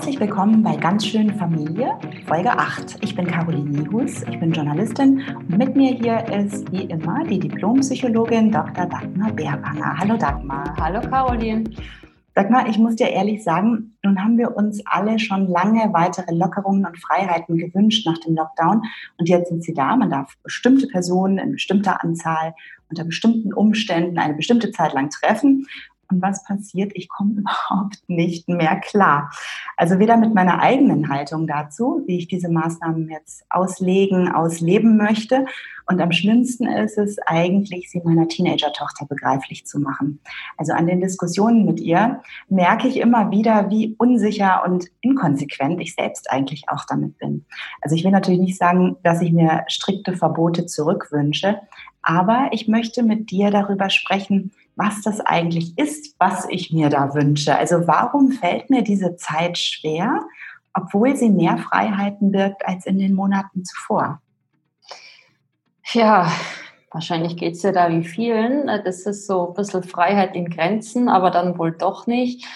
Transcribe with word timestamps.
Herzlich 0.00 0.20
willkommen 0.20 0.62
bei 0.62 0.76
Ganz 0.76 1.04
schön 1.04 1.30
Familie, 1.34 1.90
Folge 2.26 2.50
8. 2.50 2.96
Ich 3.02 3.14
bin 3.14 3.26
Caroline 3.26 3.68
Niehus, 3.68 4.22
ich 4.22 4.40
bin 4.40 4.50
Journalistin 4.50 5.22
und 5.36 5.58
mit 5.58 5.76
mir 5.76 5.92
hier 5.92 6.26
ist 6.26 6.72
wie 6.72 6.84
immer 6.84 7.22
die 7.24 7.38
Diplompsychologin 7.38 8.50
Dr. 8.50 8.86
Dagmar 8.86 9.30
Bärwanger. 9.32 9.98
Hallo 9.98 10.16
Dagmar. 10.16 10.74
Hallo 10.80 11.02
Caroline. 11.02 11.64
Dagmar, 12.32 12.66
ich 12.66 12.78
muss 12.78 12.96
dir 12.96 13.10
ehrlich 13.10 13.44
sagen, 13.44 13.94
nun 14.02 14.24
haben 14.24 14.38
wir 14.38 14.56
uns 14.56 14.80
alle 14.86 15.18
schon 15.18 15.46
lange 15.48 15.92
weitere 15.92 16.34
Lockerungen 16.34 16.86
und 16.86 16.98
Freiheiten 16.98 17.58
gewünscht 17.58 18.06
nach 18.06 18.16
dem 18.20 18.36
Lockdown 18.36 18.80
und 19.18 19.28
jetzt 19.28 19.50
sind 19.50 19.62
sie 19.62 19.74
da. 19.74 19.94
Man 19.96 20.08
darf 20.08 20.34
bestimmte 20.42 20.86
Personen 20.86 21.36
in 21.36 21.52
bestimmter 21.52 22.02
Anzahl 22.02 22.54
unter 22.88 23.04
bestimmten 23.04 23.52
Umständen 23.52 24.18
eine 24.18 24.34
bestimmte 24.34 24.72
Zeit 24.72 24.92
lang 24.92 25.10
treffen. 25.10 25.66
Und 26.10 26.22
was 26.22 26.44
passiert? 26.44 26.92
Ich 26.94 27.08
komme 27.08 27.32
überhaupt 27.38 28.08
nicht 28.08 28.48
mehr 28.48 28.76
klar. 28.80 29.30
Also 29.76 29.98
weder 29.98 30.16
mit 30.16 30.34
meiner 30.34 30.60
eigenen 30.60 31.08
Haltung 31.08 31.46
dazu, 31.46 32.02
wie 32.06 32.18
ich 32.18 32.28
diese 32.28 32.48
Maßnahmen 32.48 33.08
jetzt 33.08 33.44
auslegen, 33.48 34.30
ausleben 34.32 34.96
möchte. 34.96 35.46
Und 35.90 36.00
am 36.00 36.12
schlimmsten 36.12 36.68
ist 36.68 36.98
es 36.98 37.18
eigentlich, 37.26 37.90
sie 37.90 38.00
meiner 38.04 38.28
Teenager-Tochter 38.28 39.06
begreiflich 39.06 39.66
zu 39.66 39.80
machen. 39.80 40.20
Also 40.56 40.72
an 40.72 40.86
den 40.86 41.00
Diskussionen 41.00 41.64
mit 41.64 41.80
ihr 41.80 42.22
merke 42.48 42.86
ich 42.86 42.98
immer 42.98 43.32
wieder, 43.32 43.70
wie 43.70 43.96
unsicher 43.98 44.62
und 44.64 44.86
inkonsequent 45.00 45.80
ich 45.80 45.96
selbst 45.96 46.30
eigentlich 46.30 46.68
auch 46.68 46.84
damit 46.88 47.18
bin. 47.18 47.44
Also 47.82 47.96
ich 47.96 48.04
will 48.04 48.12
natürlich 48.12 48.38
nicht 48.38 48.56
sagen, 48.56 48.98
dass 49.02 49.20
ich 49.20 49.32
mir 49.32 49.64
strikte 49.66 50.16
Verbote 50.16 50.66
zurückwünsche, 50.66 51.58
aber 52.02 52.50
ich 52.52 52.68
möchte 52.68 53.02
mit 53.02 53.32
dir 53.32 53.50
darüber 53.50 53.90
sprechen, 53.90 54.52
was 54.76 55.02
das 55.02 55.20
eigentlich 55.20 55.76
ist, 55.76 56.14
was 56.20 56.46
ich 56.48 56.72
mir 56.72 56.88
da 56.88 57.16
wünsche. 57.16 57.56
Also 57.56 57.88
warum 57.88 58.30
fällt 58.30 58.70
mir 58.70 58.82
diese 58.82 59.16
Zeit 59.16 59.58
schwer, 59.58 60.20
obwohl 60.72 61.16
sie 61.16 61.30
mehr 61.30 61.58
Freiheiten 61.58 62.30
birgt 62.30 62.64
als 62.64 62.86
in 62.86 63.00
den 63.00 63.12
Monaten 63.12 63.64
zuvor? 63.64 64.22
Ja, 65.92 66.30
wahrscheinlich 66.92 67.36
geht 67.36 67.54
es 67.54 67.62
ja 67.62 67.72
da 67.72 67.90
wie 67.90 68.04
vielen. 68.04 68.66
Das 68.66 69.06
ist 69.06 69.26
so 69.26 69.48
ein 69.48 69.54
bisschen 69.54 69.82
Freiheit 69.82 70.36
in 70.36 70.48
Grenzen, 70.48 71.08
aber 71.08 71.30
dann 71.30 71.58
wohl 71.58 71.72
doch 71.72 72.06
nicht. 72.06 72.46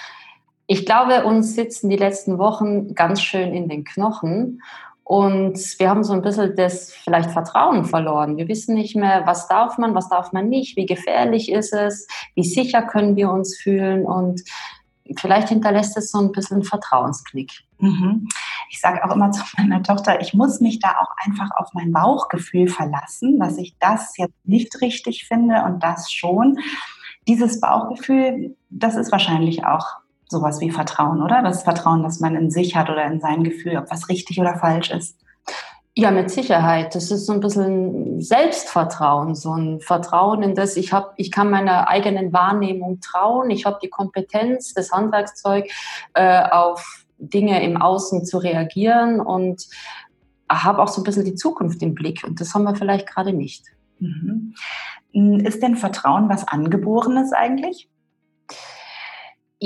Ich 0.67 0.87
glaube, 0.87 1.25
uns 1.25 1.55
sitzen 1.55 1.91
die 1.91 1.97
letzten 1.97 2.39
Wochen 2.39 2.95
ganz 2.95 3.21
schön 3.21 3.53
in 3.53 3.69
den 3.69 3.85
Knochen. 3.85 4.63
Und 5.03 5.59
wir 5.79 5.91
haben 5.91 6.05
so 6.05 6.15
ein 6.15 6.23
bisschen 6.23 6.57
das 6.57 6.93
vielleicht 6.93 7.31
Vertrauen 7.31 7.85
verloren. 7.85 8.39
Wir 8.39 8.49
wissen 8.49 8.75
nicht 8.75 8.97
mehr, 8.97 9.27
was 9.27 9.49
darf 9.49 9.77
man, 9.77 9.95
was 9.95 10.09
darf 10.09 10.33
man 10.33 10.49
nicht, 10.49 10.77
wie 10.77 10.87
gefährlich 10.87 11.53
ist 11.53 11.75
es, 11.75 12.07
wie 12.35 12.45
sicher 12.45 12.83
können 12.83 13.15
wir 13.15 13.31
uns 13.31 13.57
fühlen 13.57 14.07
und 14.07 14.43
vielleicht 15.19 15.49
hinterlässt 15.49 15.97
es 15.97 16.11
so 16.11 16.19
ein 16.19 16.33
bisschen 16.33 16.63
Vertrauensknick. 16.63 17.53
Mhm. 17.79 18.29
Ich 18.71 18.81
sage 18.81 19.05
auch 19.05 19.15
immer 19.15 19.31
zu 19.31 19.43
meiner 19.57 19.83
Tochter, 19.83 20.21
ich 20.21 20.35
muss 20.35 20.61
mich 20.61 20.79
da 20.81 20.97
auch 21.01 21.11
einfach 21.25 21.51
auf 21.57 21.69
mein 21.75 21.93
Bauchgefühl 21.93 22.69
verlassen, 22.69 23.39
dass 23.39 23.59
ich 23.59 23.77
das 23.79 24.17
jetzt 24.17 24.47
nicht 24.47 24.81
richtig 24.81 25.27
finde 25.27 25.63
und 25.65 25.83
das 25.83 26.11
schon. 26.11 26.59
Dieses 27.29 27.61
Bauchgefühl, 27.61 28.57
das 28.71 28.97
ist 28.97 29.13
wahrscheinlich 29.13 29.65
auch 29.65 29.87
sowas 30.29 30.61
wie 30.61 30.71
Vertrauen, 30.71 31.23
oder? 31.23 31.43
Das 31.43 31.63
Vertrauen, 31.63 32.03
das 32.03 32.21
man 32.21 32.35
in 32.35 32.51
sich 32.51 32.77
hat 32.77 32.91
oder 32.91 33.05
in 33.05 33.21
sein 33.21 33.45
Gefühl, 33.45 33.77
ob 33.77 33.91
was 33.91 34.09
richtig 34.09 34.41
oder 34.41 34.59
falsch 34.59 34.91
ist. 34.91 35.24
Ja, 35.97 36.11
mit 36.11 36.29
Sicherheit. 36.29 36.97
Das 36.97 37.13
ist 37.13 37.27
so 37.27 37.33
ein 37.33 37.41
bisschen 37.41 38.21
Selbstvertrauen, 38.21 39.37
so 39.37 39.53
ein 39.53 39.81
Vertrauen 39.81 40.43
in 40.43 40.57
das, 40.57 40.77
ich, 40.77 40.93
hab, 40.93 41.15
ich 41.17 41.31
kann 41.31 41.51
meiner 41.51 41.87
eigenen 41.87 42.33
Wahrnehmung 42.33 43.01
trauen, 43.01 43.51
ich 43.51 43.65
habe 43.65 43.79
die 43.81 43.91
Kompetenz, 43.91 44.75
das 44.75 44.91
Handwerkszeug, 44.91 45.71
äh, 46.15 46.43
auf 46.51 47.05
Dinge 47.19 47.63
im 47.63 47.81
Außen 47.81 48.25
zu 48.25 48.39
reagieren 48.39 49.21
und 49.21 49.69
habe 50.51 50.83
auch 50.83 50.89
so 50.89 51.01
ein 51.01 51.05
bisschen 51.05 51.25
die 51.25 51.37
Zukunft 51.37 51.81
im 51.81 51.95
Blick. 51.95 52.25
Und 52.25 52.41
das 52.41 52.55
haben 52.55 52.65
wir 52.65 52.75
vielleicht 52.75 53.07
gerade 53.07 53.33
nicht. 53.33 53.65
Mhm. 54.01 54.55
Ist 55.13 55.63
denn 55.63 55.77
Vertrauen 55.77 56.29
was 56.29 56.47
Angeborenes 56.49 57.33
eigentlich? 57.33 57.89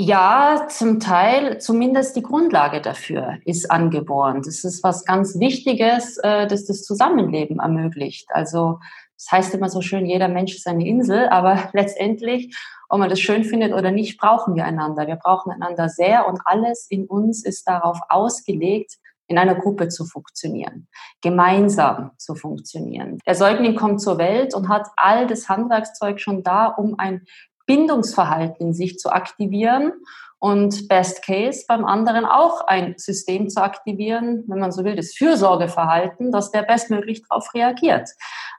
Ja, 0.01 0.67
zum 0.69 1.01
Teil, 1.01 1.59
zumindest 1.59 2.15
die 2.15 2.23
Grundlage 2.23 2.79
dafür 2.79 3.39
ist 3.43 3.69
angeboren. 3.69 4.41
Das 4.45 4.63
ist 4.63 4.81
was 4.81 5.03
ganz 5.03 5.37
Wichtiges, 5.39 6.17
äh, 6.19 6.47
das 6.47 6.65
das 6.65 6.83
Zusammenleben 6.83 7.59
ermöglicht. 7.59 8.29
Also 8.29 8.79
das 9.17 9.29
heißt 9.29 9.53
immer 9.55 9.67
so 9.67 9.81
schön, 9.81 10.05
jeder 10.05 10.29
Mensch 10.29 10.55
ist 10.55 10.67
eine 10.67 10.87
Insel, 10.87 11.27
aber 11.27 11.67
letztendlich, 11.73 12.57
ob 12.87 12.99
man 12.99 13.09
das 13.09 13.19
schön 13.19 13.43
findet 13.43 13.73
oder 13.73 13.91
nicht, 13.91 14.17
brauchen 14.17 14.55
wir 14.55 14.63
einander. 14.63 15.05
Wir 15.05 15.17
brauchen 15.17 15.51
einander 15.51 15.89
sehr 15.89 16.29
und 16.29 16.39
alles 16.45 16.87
in 16.89 17.05
uns 17.05 17.43
ist 17.43 17.67
darauf 17.67 17.99
ausgelegt, 18.07 18.93
in 19.27 19.37
einer 19.37 19.55
Gruppe 19.55 19.89
zu 19.89 20.05
funktionieren, 20.05 20.87
gemeinsam 21.21 22.11
zu 22.17 22.35
funktionieren. 22.35 23.19
Der 23.27 23.35
Säugling 23.35 23.75
kommt 23.75 24.01
zur 24.01 24.17
Welt 24.17 24.55
und 24.55 24.69
hat 24.69 24.87
all 24.95 25.27
das 25.27 25.49
Handwerkszeug 25.49 26.21
schon 26.21 26.41
da, 26.41 26.67
um 26.67 26.97
ein 26.97 27.25
Bindungsverhalten 27.69 28.69
in 28.69 28.73
sich 28.73 28.97
zu 28.97 29.11
aktivieren 29.11 29.93
und 30.39 30.87
Best 30.87 31.21
Case 31.21 31.65
beim 31.67 31.85
anderen 31.85 32.25
auch 32.25 32.65
ein 32.65 32.95
System 32.97 33.47
zu 33.47 33.61
aktivieren, 33.61 34.43
wenn 34.47 34.57
man 34.57 34.71
so 34.71 34.83
will, 34.83 34.95
das 34.95 35.13
Fürsorgeverhalten, 35.13 36.31
dass 36.31 36.49
der 36.49 36.63
bestmöglich 36.63 37.21
darauf 37.27 37.53
reagiert. 37.53 38.09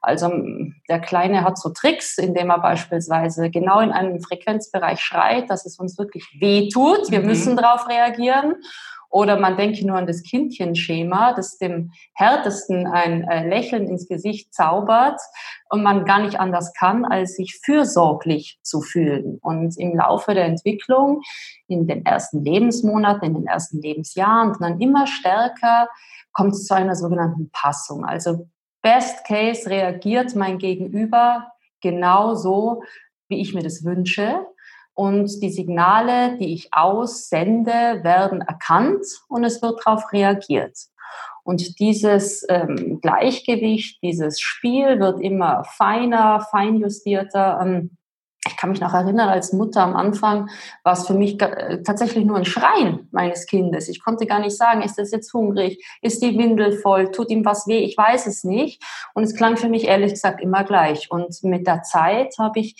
Also 0.00 0.30
der 0.88 1.00
Kleine 1.00 1.42
hat 1.42 1.58
so 1.58 1.70
Tricks, 1.70 2.18
indem 2.18 2.50
er 2.50 2.60
beispielsweise 2.60 3.50
genau 3.50 3.80
in 3.80 3.90
einem 3.90 4.20
Frequenzbereich 4.20 5.00
schreit, 5.00 5.50
dass 5.50 5.66
es 5.66 5.80
uns 5.80 5.98
wirklich 5.98 6.24
weh 6.38 6.68
tut. 6.68 7.10
Wir 7.10 7.20
mhm. 7.20 7.26
müssen 7.26 7.56
darauf 7.56 7.88
reagieren. 7.88 8.54
Oder 9.10 9.38
man 9.38 9.56
denke 9.56 9.84
nur 9.84 9.96
an 9.96 10.06
das 10.06 10.22
Kindchenschema, 10.22 11.32
das 11.32 11.58
dem 11.58 11.90
härtesten 12.14 12.86
ein 12.86 13.24
äh, 13.24 13.46
Lächeln 13.48 13.88
ins 13.88 14.06
Gesicht 14.06 14.54
zaubert 14.54 15.20
und 15.68 15.82
man 15.82 16.04
gar 16.04 16.20
nicht 16.20 16.38
anders 16.38 16.72
kann, 16.74 17.04
als 17.04 17.34
sich 17.34 17.58
fürsorglich 17.62 18.60
zu 18.62 18.80
fühlen. 18.80 19.38
Und 19.42 19.76
im 19.78 19.96
Laufe 19.96 20.34
der 20.34 20.44
Entwicklung, 20.44 21.22
in 21.66 21.88
den 21.88 22.06
ersten 22.06 22.44
Lebensmonaten, 22.44 23.26
in 23.26 23.34
den 23.34 23.46
ersten 23.46 23.80
Lebensjahren, 23.82 24.56
dann 24.60 24.80
immer 24.80 25.08
stärker 25.08 25.88
kommt 26.32 26.52
es 26.52 26.66
zu 26.66 26.74
einer 26.74 26.94
sogenannten 26.94 27.50
Passung. 27.50 28.04
Also 28.04 28.46
Best 28.80 29.24
Case 29.26 29.68
reagiert 29.68 30.36
mein 30.36 30.58
Gegenüber 30.58 31.48
genau 31.80 32.36
so, 32.36 32.84
wie 33.28 33.40
ich 33.40 33.54
mir 33.54 33.62
das 33.62 33.84
wünsche 33.84 34.46
und 35.00 35.42
die 35.42 35.48
Signale, 35.48 36.36
die 36.36 36.52
ich 36.52 36.74
aussende, 36.74 38.04
werden 38.04 38.42
erkannt 38.42 39.06
und 39.28 39.44
es 39.44 39.62
wird 39.62 39.80
darauf 39.82 40.12
reagiert. 40.12 40.76
Und 41.42 41.78
dieses 41.80 42.44
ähm, 42.50 43.00
Gleichgewicht, 43.00 44.02
dieses 44.02 44.40
Spiel 44.40 45.00
wird 45.00 45.22
immer 45.22 45.64
feiner, 45.64 46.46
feinjustierter. 46.50 47.60
Ähm, 47.62 47.96
ich 48.46 48.58
kann 48.58 48.68
mich 48.68 48.82
noch 48.82 48.92
erinnern, 48.92 49.30
als 49.30 49.54
Mutter 49.54 49.80
am 49.80 49.96
Anfang 49.96 50.50
war 50.84 50.92
es 50.92 51.06
für 51.06 51.14
mich 51.14 51.40
äh, 51.40 51.82
tatsächlich 51.82 52.26
nur 52.26 52.36
ein 52.36 52.44
Schreien 52.44 53.08
meines 53.10 53.46
Kindes. 53.46 53.88
Ich 53.88 54.04
konnte 54.04 54.26
gar 54.26 54.40
nicht 54.40 54.56
sagen, 54.58 54.82
ist 54.82 54.98
das 54.98 55.12
jetzt 55.12 55.32
hungrig? 55.32 55.82
Ist 56.02 56.22
die 56.22 56.36
Windel 56.36 56.72
voll? 56.72 57.10
Tut 57.10 57.30
ihm 57.30 57.46
was 57.46 57.66
weh? 57.66 57.78
Ich 57.78 57.96
weiß 57.96 58.26
es 58.26 58.44
nicht. 58.44 58.82
Und 59.14 59.22
es 59.22 59.34
klang 59.34 59.56
für 59.56 59.70
mich 59.70 59.84
ehrlich 59.84 60.12
gesagt 60.12 60.42
immer 60.42 60.62
gleich. 60.64 61.10
Und 61.10 61.42
mit 61.42 61.66
der 61.66 61.82
Zeit 61.84 62.34
habe 62.38 62.60
ich 62.60 62.76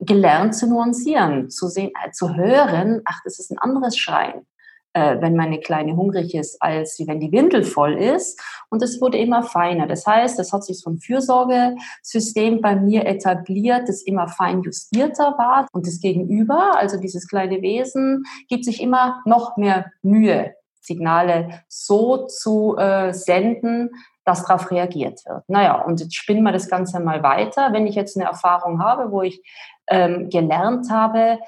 gelernt 0.00 0.54
zu 0.54 0.66
nuancieren, 0.66 1.50
zu 1.50 1.68
sehen, 1.68 1.90
äh, 2.04 2.10
zu 2.12 2.36
hören, 2.36 3.02
ach, 3.04 3.20
das 3.24 3.38
ist 3.38 3.50
ein 3.50 3.58
anderes 3.58 3.96
Schreien, 3.96 4.46
äh, 4.92 5.20
wenn 5.20 5.34
meine 5.34 5.60
Kleine 5.60 5.96
hungrig 5.96 6.34
ist, 6.34 6.62
als 6.62 7.02
wenn 7.04 7.20
die 7.20 7.32
Windel 7.32 7.64
voll 7.64 7.94
ist. 7.94 8.40
Und 8.70 8.82
es 8.82 9.00
wurde 9.00 9.18
immer 9.18 9.42
feiner. 9.42 9.86
Das 9.86 10.06
heißt, 10.06 10.38
es 10.38 10.52
hat 10.52 10.64
sich 10.64 10.80
so 10.80 10.90
ein 10.90 10.98
Fürsorgesystem 10.98 12.60
bei 12.60 12.76
mir 12.76 13.06
etabliert, 13.06 13.88
das 13.88 14.02
immer 14.02 14.28
fein 14.28 14.62
justierter 14.62 15.34
war. 15.36 15.66
Und 15.72 15.86
das 15.86 16.00
Gegenüber, 16.00 16.76
also 16.76 16.98
dieses 16.98 17.26
kleine 17.26 17.60
Wesen, 17.60 18.24
gibt 18.48 18.64
sich 18.64 18.80
immer 18.80 19.20
noch 19.24 19.56
mehr 19.56 19.90
Mühe, 20.02 20.54
Signale 20.80 21.62
so 21.68 22.26
zu 22.26 22.76
äh, 22.78 23.12
senden, 23.12 23.90
dass 24.28 24.44
darauf 24.44 24.70
reagiert 24.70 25.24
wird. 25.24 25.42
Naja, 25.48 25.80
und 25.82 26.00
jetzt 26.00 26.14
spinnen 26.14 26.42
wir 26.42 26.52
das 26.52 26.68
Ganze 26.68 27.00
mal 27.00 27.22
weiter. 27.22 27.72
Wenn 27.72 27.86
ich 27.86 27.94
jetzt 27.94 28.16
eine 28.16 28.26
Erfahrung 28.26 28.82
habe, 28.82 29.10
wo 29.10 29.22
ich 29.22 29.42
ähm, 29.88 30.28
gelernt 30.28 30.90
habe, 30.90 31.38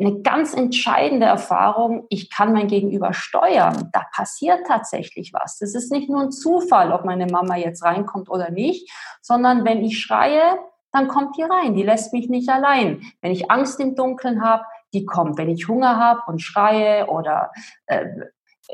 eine 0.00 0.20
ganz 0.22 0.52
entscheidende 0.52 1.26
Erfahrung, 1.26 2.06
ich 2.08 2.28
kann 2.28 2.52
mein 2.52 2.66
Gegenüber 2.66 3.12
steuern. 3.12 3.90
Da 3.92 4.02
passiert 4.12 4.66
tatsächlich 4.66 5.32
was. 5.32 5.58
Das 5.58 5.76
ist 5.76 5.92
nicht 5.92 6.10
nur 6.10 6.22
ein 6.22 6.32
Zufall, 6.32 6.90
ob 6.90 7.04
meine 7.04 7.26
Mama 7.26 7.54
jetzt 7.56 7.84
reinkommt 7.84 8.28
oder 8.28 8.50
nicht, 8.50 8.90
sondern 9.22 9.64
wenn 9.64 9.84
ich 9.84 10.00
schreie, 10.00 10.58
dann 10.90 11.06
kommt 11.06 11.36
die 11.36 11.42
rein. 11.42 11.74
Die 11.74 11.84
lässt 11.84 12.12
mich 12.12 12.28
nicht 12.28 12.48
allein. 12.48 13.02
Wenn 13.20 13.30
ich 13.30 13.50
Angst 13.52 13.78
im 13.78 13.94
Dunkeln 13.94 14.42
habe, 14.42 14.64
die 14.92 15.04
kommt. 15.04 15.38
Wenn 15.38 15.50
ich 15.50 15.68
Hunger 15.68 15.98
habe 15.98 16.22
und 16.26 16.40
schreie 16.40 17.06
oder 17.06 17.52
äh, 17.86 18.06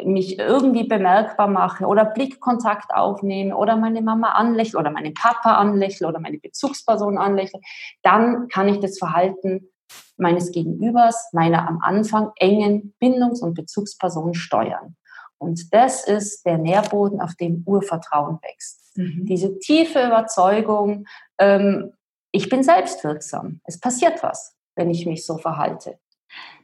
mich 0.04 0.38
irgendwie 0.38 0.84
bemerkbar 0.84 1.48
mache 1.48 1.84
oder 1.84 2.04
Blickkontakt 2.04 2.94
aufnehme 2.94 3.56
oder 3.56 3.76
meine 3.76 4.02
Mama 4.02 4.30
anlächle 4.30 4.78
oder 4.78 4.90
meinen 4.90 5.14
Papa 5.14 5.56
anlächle 5.56 6.06
oder 6.06 6.20
meine 6.20 6.38
Bezugsperson 6.38 7.18
anlächle, 7.18 7.60
dann 8.02 8.48
kann 8.48 8.68
ich 8.68 8.80
das 8.80 8.98
Verhalten 8.98 9.68
meines 10.16 10.52
Gegenübers, 10.52 11.30
meiner 11.32 11.66
am 11.68 11.80
Anfang 11.82 12.30
engen 12.36 12.94
Bindungs- 13.00 13.42
und 13.42 13.54
Bezugsperson 13.54 14.34
steuern. 14.34 14.96
Und 15.38 15.72
das 15.72 16.06
ist 16.06 16.44
der 16.44 16.58
Nährboden, 16.58 17.20
auf 17.20 17.34
dem 17.34 17.62
Urvertrauen 17.66 18.38
wächst. 18.42 18.96
Mhm. 18.96 19.24
Diese 19.24 19.58
tiefe 19.58 20.06
Überzeugung, 20.06 21.06
ähm, 21.38 21.92
ich 22.30 22.48
bin 22.48 22.62
selbstwirksam. 22.62 23.60
Es 23.64 23.80
passiert 23.80 24.22
was, 24.22 24.54
wenn 24.76 24.90
ich 24.90 25.06
mich 25.06 25.24
so 25.24 25.38
verhalte. 25.38 25.98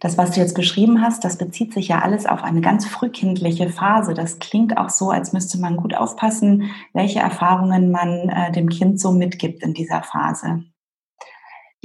Das, 0.01 0.19
was 0.19 0.33
du 0.33 0.41
jetzt 0.41 0.55
beschrieben 0.55 1.01
hast, 1.03 1.25
das 1.25 1.39
bezieht 1.39 1.73
sich 1.73 1.89
ja 1.89 2.01
alles 2.01 2.27
auf 2.27 2.45
eine 2.45 2.61
ganz 2.61 2.87
frühkindliche 2.87 3.71
Phase. 3.71 4.15
Das 4.15 4.39
klingt 4.39 4.77
auch 4.77 4.91
so, 4.91 5.11
als 5.11 5.33
müsste 5.33 5.59
man 5.59 5.77
gut 5.77 5.95
aufpassen, 5.95 6.71
welche 6.93 7.21
Erfahrungen 7.21 7.91
man 7.91 8.29
äh, 8.29 8.53
dem 8.53 8.69
Kind 8.69 9.01
so 9.01 9.13
mitgibt 9.13 9.63
in 9.63 9.75
dieser 9.75 10.03
Phase. 10.03 10.65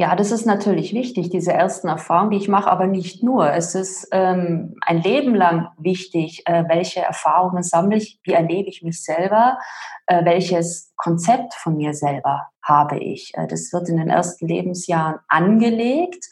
Ja, 0.01 0.15
das 0.15 0.31
ist 0.31 0.47
natürlich 0.47 0.95
wichtig, 0.95 1.29
diese 1.29 1.53
ersten 1.53 1.87
Erfahrungen, 1.87 2.31
die 2.31 2.37
ich 2.37 2.47
mache, 2.47 2.71
aber 2.71 2.87
nicht 2.87 3.21
nur. 3.21 3.53
Es 3.53 3.75
ist 3.75 4.07
ähm, 4.11 4.73
ein 4.81 4.99
Leben 5.03 5.35
lang 5.35 5.67
wichtig, 5.77 6.41
äh, 6.47 6.63
welche 6.67 7.01
Erfahrungen 7.01 7.61
sammle 7.61 7.97
ich, 7.97 8.19
wie 8.23 8.31
erlebe 8.31 8.67
ich 8.67 8.81
mich 8.81 9.03
selber, 9.03 9.59
äh, 10.07 10.25
welches 10.25 10.91
Konzept 10.95 11.53
von 11.53 11.77
mir 11.77 11.93
selber 11.93 12.47
habe 12.63 12.97
ich. 12.97 13.33
Äh, 13.35 13.45
das 13.45 13.71
wird 13.73 13.89
in 13.89 13.97
den 13.97 14.09
ersten 14.09 14.47
Lebensjahren 14.47 15.19
angelegt 15.27 16.25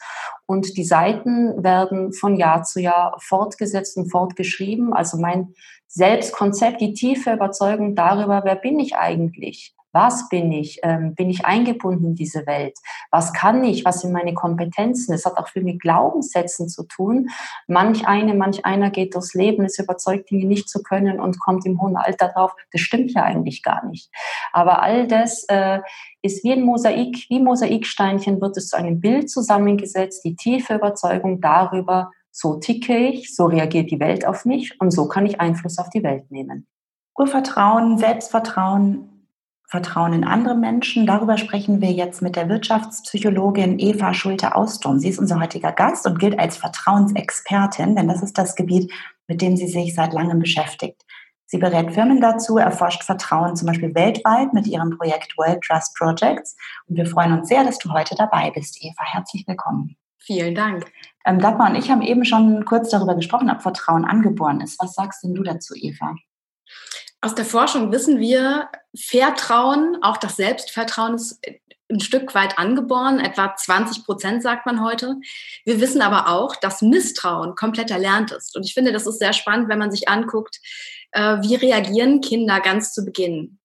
und 0.46 0.76
die 0.76 0.82
Seiten 0.82 1.62
werden 1.62 2.12
von 2.12 2.34
Jahr 2.34 2.64
zu 2.64 2.80
Jahr 2.80 3.16
fortgesetzt 3.20 3.96
und 3.96 4.10
fortgeschrieben. 4.10 4.92
Also 4.92 5.16
mein 5.16 5.54
Selbstkonzept, 5.86 6.80
die 6.80 6.92
tiefe 6.92 7.34
Überzeugung 7.34 7.94
darüber, 7.94 8.42
wer 8.42 8.56
bin 8.56 8.80
ich 8.80 8.96
eigentlich? 8.96 9.76
Was 9.92 10.28
bin 10.28 10.52
ich? 10.52 10.78
Ähm, 10.82 11.14
bin 11.14 11.30
ich 11.30 11.44
eingebunden 11.44 12.06
in 12.06 12.14
diese 12.14 12.46
Welt? 12.46 12.78
Was 13.10 13.32
kann 13.32 13.64
ich? 13.64 13.84
Was 13.84 14.00
sind 14.00 14.12
meine 14.12 14.34
Kompetenzen? 14.34 15.12
Es 15.12 15.26
hat 15.26 15.36
auch 15.36 15.48
viel 15.48 15.64
mit 15.64 15.80
Glaubenssätzen 15.80 16.68
zu 16.68 16.84
tun. 16.84 17.28
Manch 17.66 18.06
eine, 18.06 18.34
manch 18.34 18.64
einer 18.64 18.90
geht 18.90 19.14
durchs 19.14 19.34
Leben, 19.34 19.64
ist 19.64 19.80
überzeugt, 19.80 20.30
Dinge 20.30 20.46
nicht 20.46 20.68
zu 20.68 20.82
können 20.82 21.18
und 21.18 21.40
kommt 21.40 21.66
im 21.66 21.80
hohen 21.80 21.96
Alter 21.96 22.28
drauf. 22.28 22.54
Das 22.72 22.80
stimmt 22.80 23.12
ja 23.12 23.24
eigentlich 23.24 23.62
gar 23.62 23.84
nicht. 23.86 24.10
Aber 24.52 24.82
all 24.82 25.08
das 25.08 25.44
äh, 25.48 25.80
ist 26.22 26.44
wie 26.44 26.52
ein 26.52 26.62
Mosaik, 26.62 27.26
wie 27.28 27.40
Mosaiksteinchen 27.40 28.40
wird 28.40 28.56
es 28.56 28.68
zu 28.68 28.76
einem 28.76 29.00
Bild 29.00 29.30
zusammengesetzt, 29.30 30.24
die 30.24 30.36
tiefe 30.36 30.74
Überzeugung 30.74 31.40
darüber, 31.40 32.10
so 32.30 32.56
ticke 32.56 32.96
ich, 32.96 33.34
so 33.34 33.46
reagiert 33.46 33.90
die 33.90 34.00
Welt 34.00 34.26
auf 34.26 34.44
mich 34.44 34.80
und 34.80 34.92
so 34.92 35.08
kann 35.08 35.26
ich 35.26 35.40
Einfluss 35.40 35.78
auf 35.78 35.90
die 35.90 36.02
Welt 36.02 36.30
nehmen. 36.30 36.66
Urvertrauen, 37.18 37.98
Selbstvertrauen, 37.98 39.09
Vertrauen 39.70 40.12
in 40.12 40.24
andere 40.24 40.56
Menschen. 40.56 41.06
Darüber 41.06 41.38
sprechen 41.38 41.80
wir 41.80 41.92
jetzt 41.92 42.22
mit 42.22 42.34
der 42.34 42.48
Wirtschaftspsychologin 42.48 43.78
Eva 43.78 44.12
Schulte-Austurm. 44.12 44.98
Sie 44.98 45.08
ist 45.08 45.20
unser 45.20 45.40
heutiger 45.40 45.70
Gast 45.70 46.08
und 46.08 46.18
gilt 46.18 46.40
als 46.40 46.56
Vertrauensexpertin, 46.56 47.94
denn 47.94 48.08
das 48.08 48.20
ist 48.20 48.36
das 48.36 48.56
Gebiet, 48.56 48.92
mit 49.28 49.40
dem 49.40 49.56
sie 49.56 49.68
sich 49.68 49.94
seit 49.94 50.12
langem 50.12 50.40
beschäftigt. 50.40 51.00
Sie 51.46 51.58
berät 51.58 51.92
Firmen 51.94 52.20
dazu, 52.20 52.58
erforscht 52.58 53.04
Vertrauen 53.04 53.54
zum 53.54 53.68
Beispiel 53.68 53.94
weltweit 53.94 54.52
mit 54.52 54.66
ihrem 54.66 54.98
Projekt 54.98 55.38
World 55.38 55.60
Trust 55.62 55.94
Projects. 55.96 56.56
Und 56.88 56.96
wir 56.96 57.06
freuen 57.06 57.38
uns 57.38 57.48
sehr, 57.48 57.62
dass 57.62 57.78
du 57.78 57.92
heute 57.92 58.16
dabei 58.16 58.50
bist, 58.50 58.76
Eva. 58.82 59.04
Herzlich 59.04 59.46
willkommen. 59.46 59.96
Vielen 60.18 60.56
Dank. 60.56 60.90
Ähm, 61.24 61.38
Dagmar 61.38 61.70
und 61.70 61.76
ich 61.76 61.90
haben 61.90 62.02
eben 62.02 62.24
schon 62.24 62.64
kurz 62.64 62.90
darüber 62.90 63.14
gesprochen, 63.14 63.50
ob 63.50 63.62
Vertrauen 63.62 64.04
angeboren 64.04 64.60
ist. 64.60 64.80
Was 64.80 64.94
sagst 64.94 65.22
denn 65.22 65.34
du 65.34 65.44
dazu, 65.44 65.74
Eva? 65.76 66.16
Aus 67.22 67.34
der 67.34 67.44
Forschung 67.44 67.92
wissen 67.92 68.18
wir, 68.18 68.70
Vertrauen, 68.94 69.98
auch 70.02 70.16
das 70.16 70.36
Selbstvertrauen 70.36 71.14
ist 71.16 71.40
ein 71.90 72.00
Stück 72.00 72.34
weit 72.34 72.58
angeboren, 72.58 73.20
etwa 73.20 73.54
20 73.54 74.04
Prozent 74.04 74.42
sagt 74.42 74.64
man 74.64 74.82
heute. 74.82 75.16
Wir 75.64 75.80
wissen 75.80 76.02
aber 76.02 76.28
auch, 76.28 76.56
dass 76.56 76.82
Misstrauen 76.82 77.56
komplett 77.56 77.90
erlernt 77.90 78.32
ist. 78.32 78.56
Und 78.56 78.64
ich 78.64 78.74
finde, 78.74 78.92
das 78.92 79.06
ist 79.06 79.18
sehr 79.18 79.32
spannend, 79.32 79.68
wenn 79.68 79.78
man 79.78 79.90
sich 79.90 80.08
anguckt, 80.08 80.60
äh, 81.12 81.38
wie 81.42 81.56
reagieren 81.56 82.20
Kinder 82.20 82.60
ganz 82.60 82.94
zu 82.94 83.04
Beginn 83.04 83.59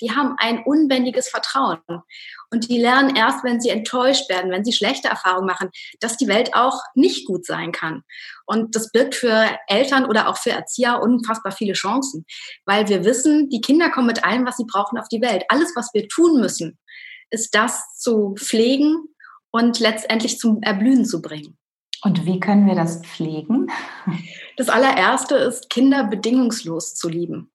die 0.00 0.10
haben 0.10 0.34
ein 0.38 0.62
unbändiges 0.64 1.28
Vertrauen. 1.28 1.78
Und 2.50 2.68
die 2.68 2.78
lernen 2.78 3.16
erst, 3.16 3.44
wenn 3.44 3.60
sie 3.60 3.70
enttäuscht 3.70 4.28
werden, 4.28 4.50
wenn 4.50 4.64
sie 4.64 4.72
schlechte 4.72 5.08
Erfahrungen 5.08 5.46
machen, 5.46 5.70
dass 6.00 6.16
die 6.16 6.28
Welt 6.28 6.54
auch 6.54 6.80
nicht 6.94 7.26
gut 7.26 7.46
sein 7.46 7.72
kann. 7.72 8.02
Und 8.46 8.76
das 8.76 8.90
birgt 8.90 9.14
für 9.14 9.50
Eltern 9.66 10.04
oder 10.06 10.28
auch 10.28 10.36
für 10.36 10.50
Erzieher 10.50 11.00
unfassbar 11.00 11.52
viele 11.52 11.72
Chancen, 11.72 12.24
weil 12.66 12.88
wir 12.88 13.04
wissen, 13.04 13.48
die 13.48 13.60
Kinder 13.60 13.90
kommen 13.90 14.06
mit 14.06 14.24
allem, 14.24 14.46
was 14.46 14.56
sie 14.56 14.66
brauchen, 14.66 14.98
auf 14.98 15.08
die 15.08 15.20
Welt. 15.20 15.44
Alles, 15.48 15.72
was 15.74 15.90
wir 15.94 16.08
tun 16.08 16.40
müssen, 16.40 16.78
ist 17.30 17.54
das 17.54 17.82
zu 17.98 18.34
pflegen 18.38 18.96
und 19.50 19.80
letztendlich 19.80 20.38
zum 20.38 20.62
Erblühen 20.62 21.04
zu 21.04 21.22
bringen. 21.22 21.56
Und 22.02 22.26
wie 22.26 22.38
können 22.38 22.66
wir 22.66 22.74
das 22.74 23.00
pflegen? 23.02 23.68
Das 24.56 24.68
allererste 24.68 25.34
ist, 25.34 25.68
Kinder 25.68 26.04
bedingungslos 26.04 26.94
zu 26.94 27.08
lieben 27.08 27.50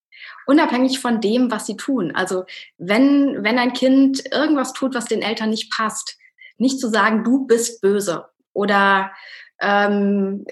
unabhängig 0.50 1.00
von 1.00 1.22
dem, 1.22 1.52
was 1.52 1.68
sie 1.68 1.78
tun. 1.78 2.12
Also 2.16 2.44
wenn, 2.80 3.44
wenn 3.44 3.60
ein 3.60 3.74
Kind 3.74 4.24
irgendwas 4.34 4.74
tut, 4.74 4.96
was 4.96 5.06
den 5.06 5.22
Eltern 5.22 5.52
nicht 5.52 5.72
passt, 5.72 6.18
nicht 6.58 6.80
zu 6.80 6.90
sagen, 6.90 7.24
du 7.24 7.46
bist 7.46 7.82
böse 7.82 8.26
oder 8.52 9.12
ähm, 9.62 10.46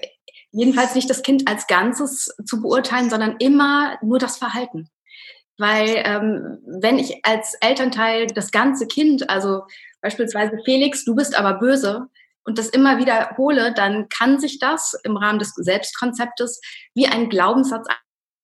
jedenfalls 0.52 0.94
nicht 0.94 1.10
das 1.10 1.22
Kind 1.22 1.48
als 1.48 1.66
Ganzes 1.66 2.32
zu 2.46 2.62
beurteilen, 2.62 3.10
sondern 3.10 3.38
immer 3.40 3.98
nur 4.00 4.20
das 4.20 4.36
Verhalten. 4.36 4.88
Weil 5.56 6.00
ähm, 6.04 6.58
wenn 6.64 7.00
ich 7.00 7.18
als 7.24 7.54
Elternteil 7.60 8.28
das 8.28 8.52
ganze 8.52 8.86
Kind, 8.86 9.28
also 9.28 9.62
beispielsweise 10.00 10.58
Felix, 10.64 11.04
du 11.04 11.16
bist 11.16 11.36
aber 11.36 11.58
böse, 11.58 12.06
und 12.44 12.56
das 12.56 12.70
immer 12.70 12.96
wiederhole, 12.96 13.74
dann 13.74 14.08
kann 14.08 14.40
sich 14.40 14.58
das 14.58 14.98
im 15.04 15.18
Rahmen 15.18 15.38
des 15.38 15.52
Selbstkonzeptes 15.54 16.62
wie 16.94 17.06
ein 17.06 17.28
Glaubenssatz 17.28 17.86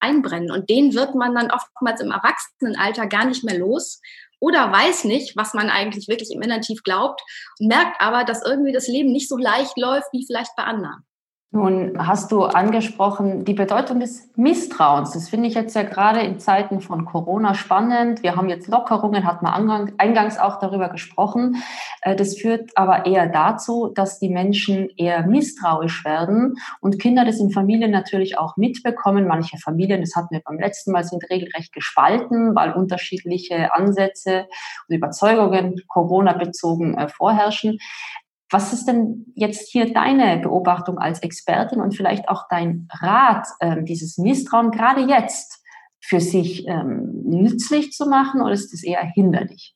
einbrennen. 0.04 0.50
Und 0.50 0.68
den 0.68 0.94
wird 0.94 1.14
man 1.14 1.34
dann 1.34 1.50
oftmals 1.50 2.00
im 2.00 2.10
Erwachsenenalter 2.10 3.06
gar 3.06 3.24
nicht 3.24 3.44
mehr 3.44 3.58
los 3.58 4.00
oder 4.40 4.70
weiß 4.70 5.04
nicht, 5.04 5.36
was 5.36 5.54
man 5.54 5.70
eigentlich 5.70 6.06
wirklich 6.08 6.30
im 6.30 6.42
Inneren 6.42 6.60
tief 6.60 6.82
glaubt 6.82 7.22
merkt 7.58 8.00
aber, 8.00 8.24
dass 8.24 8.44
irgendwie 8.44 8.72
das 8.72 8.88
Leben 8.88 9.10
nicht 9.10 9.28
so 9.28 9.36
leicht 9.36 9.78
läuft 9.78 10.08
wie 10.12 10.26
vielleicht 10.26 10.54
bei 10.56 10.64
anderen. 10.64 11.06
Nun 11.54 11.92
hast 12.04 12.32
du 12.32 12.42
angesprochen 12.42 13.44
die 13.44 13.54
Bedeutung 13.54 14.00
des 14.00 14.28
Misstrauens. 14.34 15.12
Das 15.12 15.28
finde 15.28 15.46
ich 15.46 15.54
jetzt 15.54 15.76
ja 15.76 15.84
gerade 15.84 16.18
in 16.18 16.40
Zeiten 16.40 16.80
von 16.80 17.04
Corona 17.04 17.54
spannend. 17.54 18.24
Wir 18.24 18.34
haben 18.34 18.48
jetzt 18.48 18.66
Lockerungen, 18.66 19.24
hat 19.24 19.40
man 19.40 19.94
eingangs 19.98 20.36
auch 20.36 20.58
darüber 20.58 20.88
gesprochen. 20.88 21.62
Äh, 22.00 22.16
das 22.16 22.36
führt 22.36 22.72
aber 22.74 23.06
eher 23.06 23.28
dazu, 23.28 23.86
dass 23.94 24.18
die 24.18 24.30
Menschen 24.30 24.88
eher 24.96 25.28
misstrauisch 25.28 26.04
werden 26.04 26.56
und 26.80 26.98
Kinder 26.98 27.24
das 27.24 27.38
in 27.38 27.52
Familien 27.52 27.92
natürlich 27.92 28.36
auch 28.36 28.56
mitbekommen. 28.56 29.28
Manche 29.28 29.56
Familien, 29.58 30.00
das 30.00 30.16
hatten 30.16 30.34
wir 30.34 30.42
beim 30.44 30.58
letzten 30.58 30.90
Mal, 30.90 31.04
sind 31.04 31.22
regelrecht 31.30 31.72
gespalten, 31.72 32.56
weil 32.56 32.72
unterschiedliche 32.72 33.72
Ansätze 33.72 34.48
und 34.88 34.96
Überzeugungen 34.96 35.80
Corona 35.86 36.32
bezogen 36.32 36.98
äh, 36.98 37.06
vorherrschen. 37.06 37.78
Was 38.50 38.72
ist 38.72 38.86
denn 38.86 39.26
jetzt 39.34 39.70
hier 39.70 39.92
deine 39.92 40.38
Beobachtung 40.38 40.98
als 40.98 41.20
Expertin 41.22 41.80
und 41.80 41.96
vielleicht 41.96 42.28
auch 42.28 42.46
dein 42.48 42.88
Rat, 42.92 43.46
ähm, 43.60 43.84
dieses 43.84 44.18
Misstrauen 44.18 44.70
gerade 44.70 45.02
jetzt 45.02 45.62
für 46.00 46.20
sich 46.20 46.66
ähm, 46.66 47.22
nützlich 47.24 47.92
zu 47.92 48.06
machen 48.06 48.42
oder 48.42 48.52
ist 48.52 48.74
es 48.74 48.84
eher 48.84 49.02
hinderlich? 49.02 49.74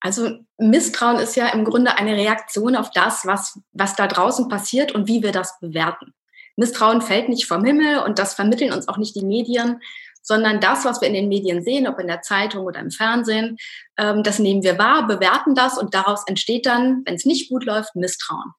Also 0.00 0.30
Misstrauen 0.58 1.18
ist 1.18 1.36
ja 1.36 1.48
im 1.48 1.64
Grunde 1.64 1.96
eine 1.96 2.14
Reaktion 2.16 2.76
auf 2.76 2.90
das, 2.90 3.24
was, 3.24 3.60
was 3.72 3.96
da 3.96 4.06
draußen 4.06 4.48
passiert 4.48 4.92
und 4.92 5.08
wie 5.08 5.22
wir 5.22 5.32
das 5.32 5.58
bewerten. 5.60 6.12
Misstrauen 6.56 7.02
fällt 7.02 7.28
nicht 7.28 7.46
vom 7.46 7.64
Himmel 7.64 7.98
und 7.98 8.18
das 8.18 8.34
vermitteln 8.34 8.72
uns 8.72 8.88
auch 8.88 8.98
nicht 8.98 9.14
die 9.14 9.24
Medien, 9.24 9.80
sondern 10.26 10.60
das, 10.60 10.84
was 10.84 11.00
wir 11.00 11.08
in 11.08 11.14
den 11.14 11.28
Medien 11.28 11.62
sehen, 11.62 11.86
ob 11.86 12.00
in 12.00 12.08
der 12.08 12.20
Zeitung 12.20 12.66
oder 12.66 12.80
im 12.80 12.90
Fernsehen, 12.90 13.56
ähm, 13.96 14.22
das 14.24 14.40
nehmen 14.40 14.64
wir 14.64 14.76
wahr, 14.76 15.06
bewerten 15.06 15.54
das 15.54 15.78
und 15.78 15.94
daraus 15.94 16.24
entsteht 16.26 16.66
dann, 16.66 17.02
wenn 17.06 17.14
es 17.14 17.24
nicht 17.24 17.48
gut 17.48 17.64
läuft, 17.64 17.94
Misstrauen. 17.94 18.52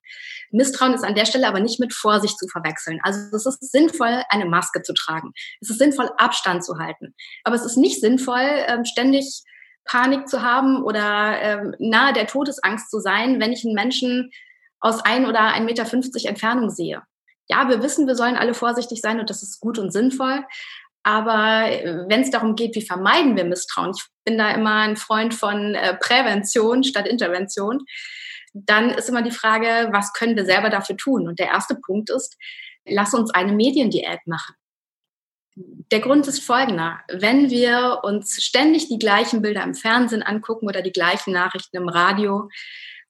Misstrauen 0.51 0.93
ist 0.93 1.03
an 1.03 1.13
der 1.13 1.25
Stelle 1.25 1.45
aber 1.45 1.59
nicht 1.59 1.79
mit 1.79 1.93
Vorsicht 1.93 2.39
zu 2.39 2.47
verwechseln. 2.47 2.99
Also 3.03 3.19
es 3.35 3.45
ist 3.45 3.69
sinnvoll, 3.69 4.23
eine 4.29 4.45
Maske 4.45 4.81
zu 4.81 4.93
tragen. 4.93 5.33
Es 5.59 5.69
ist 5.69 5.79
sinnvoll, 5.79 6.09
Abstand 6.17 6.63
zu 6.63 6.79
halten. 6.79 7.13
Aber 7.43 7.55
es 7.55 7.65
ist 7.65 7.75
nicht 7.75 7.99
sinnvoll, 7.99 8.47
ähm, 8.67 8.85
ständig 8.85 9.43
Panik 9.83 10.29
zu 10.29 10.41
haben 10.41 10.83
oder 10.83 11.37
ähm, 11.41 11.75
nahe 11.79 12.13
der 12.13 12.27
Todesangst 12.27 12.89
zu 12.89 12.99
sein, 12.99 13.41
wenn 13.41 13.51
ich 13.51 13.65
einen 13.65 13.73
Menschen 13.73 14.31
aus 14.79 15.03
ein 15.03 15.25
oder 15.25 15.53
1,50 15.53 15.61
Meter 15.63 16.29
Entfernung 16.29 16.69
sehe. 16.69 17.01
Ja, 17.49 17.69
wir 17.69 17.81
wissen, 17.81 18.07
wir 18.07 18.15
sollen 18.15 18.35
alle 18.35 18.53
vorsichtig 18.53 19.01
sein 19.01 19.19
und 19.19 19.29
das 19.29 19.43
ist 19.43 19.59
gut 19.59 19.79
und 19.79 19.91
sinnvoll. 19.91 20.45
Aber 21.07 21.71
äh, 21.71 22.03
wenn 22.09 22.21
es 22.21 22.31
darum 22.31 22.57
geht, 22.57 22.75
wie 22.75 22.85
vermeiden 22.85 23.37
wir 23.37 23.45
Misstrauen, 23.45 23.93
ich 23.95 24.03
bin 24.25 24.37
da 24.37 24.51
immer 24.51 24.81
ein 24.81 24.97
Freund 24.97 25.33
von 25.33 25.73
äh, 25.73 25.95
Prävention 25.95 26.83
statt 26.83 27.07
Intervention, 27.07 27.85
dann 28.53 28.89
ist 28.89 29.07
immer 29.07 29.21
die 29.21 29.31
Frage, 29.31 29.87
was 29.93 30.11
können 30.11 30.35
wir 30.35 30.43
selber 30.43 30.69
dafür 30.69 30.97
tun? 30.97 31.29
Und 31.29 31.39
der 31.39 31.47
erste 31.47 31.75
Punkt 31.75 32.09
ist, 32.09 32.35
lass 32.85 33.13
uns 33.13 33.33
eine 33.33 33.53
Mediendiät 33.53 34.19
machen. 34.25 34.55
Der 35.55 36.01
Grund 36.01 36.27
ist 36.27 36.43
folgender. 36.43 36.99
Wenn 37.09 37.49
wir 37.49 38.01
uns 38.03 38.43
ständig 38.43 38.89
die 38.89 38.99
gleichen 38.99 39.41
Bilder 39.41 39.63
im 39.63 39.75
Fernsehen 39.75 40.23
angucken 40.23 40.67
oder 40.67 40.81
die 40.81 40.91
gleichen 40.91 41.31
Nachrichten 41.31 41.77
im 41.77 41.87
Radio 41.87 42.49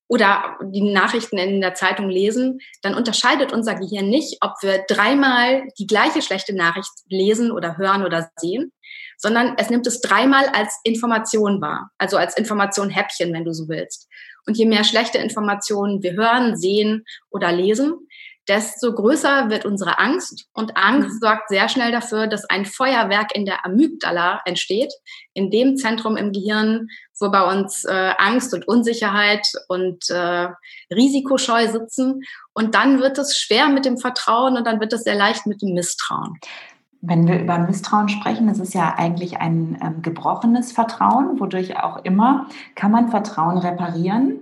oder 0.07 0.57
die 0.63 0.91
Nachrichten 0.91 1.37
in 1.37 1.61
der 1.61 1.73
Zeitung 1.73 2.09
lesen, 2.09 2.59
dann 2.81 2.95
unterscheidet 2.95 3.51
unser 3.51 3.75
Gehirn 3.75 4.09
nicht, 4.09 4.37
ob 4.41 4.53
wir 4.61 4.85
dreimal 4.87 5.63
die 5.77 5.87
gleiche 5.87 6.21
schlechte 6.21 6.55
Nachricht 6.55 6.91
lesen 7.09 7.51
oder 7.51 7.77
hören 7.77 8.05
oder 8.05 8.29
sehen, 8.37 8.71
sondern 9.17 9.55
es 9.57 9.69
nimmt 9.69 9.85
es 9.87 9.99
dreimal 9.99 10.47
als 10.47 10.79
Information 10.83 11.61
wahr, 11.61 11.91
also 11.97 12.17
als 12.17 12.37
Information 12.37 12.89
Häppchen, 12.89 13.33
wenn 13.33 13.45
du 13.45 13.53
so 13.53 13.67
willst. 13.67 14.07
Und 14.45 14.57
je 14.57 14.65
mehr 14.65 14.85
schlechte 14.85 15.17
Informationen 15.17 16.01
wir 16.01 16.13
hören, 16.13 16.55
sehen 16.55 17.03
oder 17.29 17.51
lesen, 17.51 18.06
desto 18.47 18.93
größer 18.93 19.49
wird 19.49 19.65
unsere 19.65 19.99
Angst. 19.99 20.47
Und 20.53 20.77
Angst 20.77 21.15
mhm. 21.15 21.19
sorgt 21.19 21.49
sehr 21.49 21.69
schnell 21.69 21.91
dafür, 21.91 22.27
dass 22.27 22.49
ein 22.49 22.65
Feuerwerk 22.65 23.35
in 23.35 23.45
der 23.45 23.65
Amygdala 23.65 24.41
entsteht, 24.45 24.93
in 25.33 25.51
dem 25.51 25.77
Zentrum 25.77 26.17
im 26.17 26.31
Gehirn, 26.31 26.87
wo 27.19 27.29
bei 27.29 27.43
uns 27.43 27.83
äh, 27.85 28.13
Angst 28.17 28.53
und 28.53 28.67
Unsicherheit 28.67 29.47
und 29.67 30.09
äh, 30.09 30.47
Risikoscheu 30.93 31.67
sitzen. 31.67 32.23
Und 32.53 32.75
dann 32.75 32.99
wird 32.99 33.17
es 33.17 33.37
schwer 33.37 33.69
mit 33.69 33.85
dem 33.85 33.97
Vertrauen 33.97 34.57
und 34.57 34.65
dann 34.65 34.79
wird 34.79 34.93
es 34.93 35.03
sehr 35.03 35.15
leicht 35.15 35.45
mit 35.45 35.61
dem 35.61 35.73
Misstrauen. 35.73 36.39
Wenn 37.01 37.27
wir 37.27 37.39
über 37.39 37.59
Misstrauen 37.59 38.09
sprechen, 38.09 38.47
das 38.47 38.59
ist 38.59 38.73
ja 38.73 38.95
eigentlich 38.97 39.37
ein 39.37 39.77
ähm, 39.83 40.01
gebrochenes 40.01 40.71
Vertrauen, 40.71 41.39
wodurch 41.39 41.77
auch 41.77 42.03
immer. 42.03 42.47
Kann 42.75 42.91
man 42.91 43.09
Vertrauen 43.09 43.59
reparieren? 43.59 44.39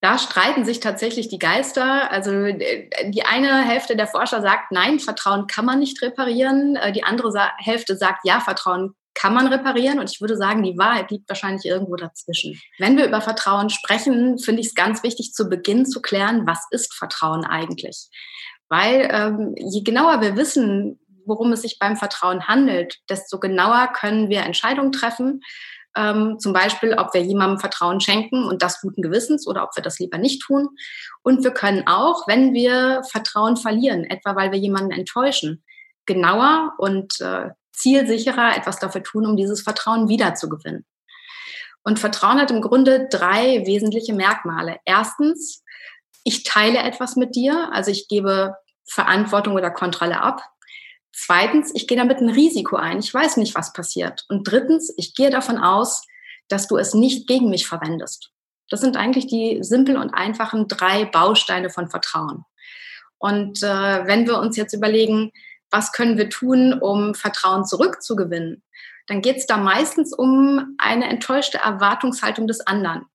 Da 0.00 0.16
streiten 0.18 0.64
sich 0.64 0.80
tatsächlich 0.80 1.28
die 1.28 1.38
Geister. 1.38 2.10
Also 2.10 2.30
äh, 2.30 2.88
die 3.10 3.24
eine 3.24 3.62
Hälfte 3.62 3.96
der 3.96 4.06
Forscher 4.06 4.40
sagt, 4.40 4.72
nein, 4.72 4.98
Vertrauen 4.98 5.46
kann 5.46 5.64
man 5.64 5.78
nicht 5.78 6.00
reparieren. 6.02 6.76
Äh, 6.76 6.92
die 6.92 7.04
andere 7.04 7.32
Hälfte 7.58 7.96
sagt, 7.96 8.20
ja, 8.24 8.40
Vertrauen 8.40 8.94
kann 9.14 9.34
man 9.34 9.48
reparieren. 9.48 9.98
Und 9.98 10.10
ich 10.10 10.20
würde 10.20 10.36
sagen, 10.36 10.62
die 10.62 10.78
Wahrheit 10.78 11.10
liegt 11.10 11.28
wahrscheinlich 11.28 11.66
irgendwo 11.66 11.96
dazwischen. 11.96 12.58
Wenn 12.78 12.96
wir 12.96 13.06
über 13.06 13.20
Vertrauen 13.20 13.68
sprechen, 13.68 14.38
finde 14.38 14.62
ich 14.62 14.68
es 14.68 14.74
ganz 14.74 15.02
wichtig, 15.02 15.32
zu 15.32 15.48
Beginn 15.48 15.84
zu 15.84 16.00
klären, 16.00 16.46
was 16.46 16.64
ist 16.70 16.94
Vertrauen 16.94 17.44
eigentlich? 17.44 18.08
Weil 18.68 19.08
ähm, 19.12 19.54
je 19.56 19.82
genauer 19.82 20.22
wir 20.22 20.36
wissen, 20.36 20.98
worum 21.26 21.52
es 21.52 21.62
sich 21.62 21.78
beim 21.78 21.96
Vertrauen 21.96 22.48
handelt, 22.48 22.98
desto 23.10 23.38
genauer 23.38 23.88
können 23.92 24.30
wir 24.30 24.40
Entscheidungen 24.42 24.92
treffen, 24.92 25.42
ähm, 25.96 26.38
zum 26.38 26.52
Beispiel, 26.52 26.94
ob 26.94 27.14
wir 27.14 27.22
jemandem 27.22 27.58
Vertrauen 27.58 28.00
schenken 28.00 28.44
und 28.44 28.62
das 28.62 28.80
guten 28.80 29.02
Gewissens 29.02 29.46
oder 29.46 29.64
ob 29.64 29.76
wir 29.76 29.82
das 29.82 29.98
lieber 29.98 30.18
nicht 30.18 30.42
tun. 30.42 30.68
Und 31.22 31.42
wir 31.44 31.50
können 31.52 31.86
auch, 31.86 32.28
wenn 32.28 32.54
wir 32.54 33.02
Vertrauen 33.10 33.56
verlieren, 33.56 34.04
etwa 34.04 34.36
weil 34.36 34.52
wir 34.52 34.58
jemanden 34.58 34.92
enttäuschen, 34.92 35.64
genauer 36.06 36.72
und 36.78 37.20
äh, 37.20 37.50
zielsicherer 37.72 38.56
etwas 38.56 38.78
dafür 38.78 39.02
tun, 39.02 39.26
um 39.26 39.36
dieses 39.36 39.62
Vertrauen 39.62 40.08
wiederzugewinnen. 40.08 40.84
Und 41.82 41.98
Vertrauen 41.98 42.40
hat 42.40 42.50
im 42.50 42.60
Grunde 42.60 43.08
drei 43.10 43.66
wesentliche 43.66 44.12
Merkmale. 44.12 44.78
Erstens, 44.84 45.64
ich 46.24 46.44
teile 46.44 46.78
etwas 46.78 47.16
mit 47.16 47.34
dir, 47.34 47.70
also 47.72 47.90
ich 47.90 48.06
gebe 48.08 48.54
Verantwortung 48.86 49.54
oder 49.54 49.70
Kontrolle 49.70 50.20
ab. 50.20 50.42
Zweitens, 51.12 51.72
ich 51.74 51.86
gehe 51.86 51.98
damit 51.98 52.18
ein 52.18 52.30
Risiko 52.30 52.76
ein. 52.76 52.98
Ich 52.98 53.12
weiß 53.12 53.36
nicht, 53.36 53.54
was 53.54 53.72
passiert. 53.72 54.24
Und 54.28 54.44
drittens, 54.44 54.92
ich 54.96 55.14
gehe 55.14 55.30
davon 55.30 55.58
aus, 55.58 56.06
dass 56.48 56.68
du 56.68 56.76
es 56.76 56.94
nicht 56.94 57.26
gegen 57.26 57.50
mich 57.50 57.66
verwendest. 57.66 58.30
Das 58.68 58.80
sind 58.80 58.96
eigentlich 58.96 59.26
die 59.26 59.58
simplen 59.62 59.96
und 59.96 60.14
einfachen 60.14 60.68
drei 60.68 61.04
Bausteine 61.04 61.70
von 61.70 61.88
Vertrauen. 61.88 62.44
Und 63.18 63.62
äh, 63.62 64.06
wenn 64.06 64.26
wir 64.26 64.38
uns 64.38 64.56
jetzt 64.56 64.72
überlegen, 64.72 65.32
was 65.70 65.92
können 65.92 66.16
wir 66.16 66.30
tun, 66.30 66.72
um 66.72 67.14
Vertrauen 67.14 67.64
zurückzugewinnen, 67.64 68.62
dann 69.06 69.22
geht 69.22 69.36
es 69.36 69.46
da 69.46 69.56
meistens 69.56 70.12
um 70.12 70.76
eine 70.78 71.08
enttäuschte 71.08 71.58
Erwartungshaltung 71.58 72.46
des 72.46 72.60
anderen. 72.66 73.06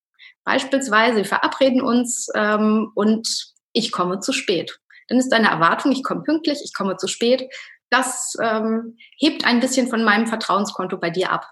Beispielsweise, 0.43 1.17
wir 1.17 1.25
verabreden 1.25 1.81
uns 1.81 2.27
ähm, 2.35 2.91
und 2.95 3.53
ich 3.71 3.91
komme 3.91 4.19
zu 4.19 4.31
spät. 4.31 4.79
Dann 5.07 5.17
ist 5.17 5.29
deine 5.29 5.49
Erwartung, 5.49 5.91
ich 5.91 6.03
komme 6.03 6.23
pünktlich, 6.23 6.59
ich 6.63 6.73
komme 6.73 6.97
zu 6.97 7.07
spät 7.07 7.47
das 7.89 8.35
ähm, 8.41 8.97
hebt 9.17 9.45
ein 9.45 9.59
bisschen 9.59 9.87
von 9.87 10.03
meinem 10.03 10.27
Vertrauenskonto 10.27 10.97
bei 10.97 11.09
dir 11.09 11.31
ab. 11.31 11.49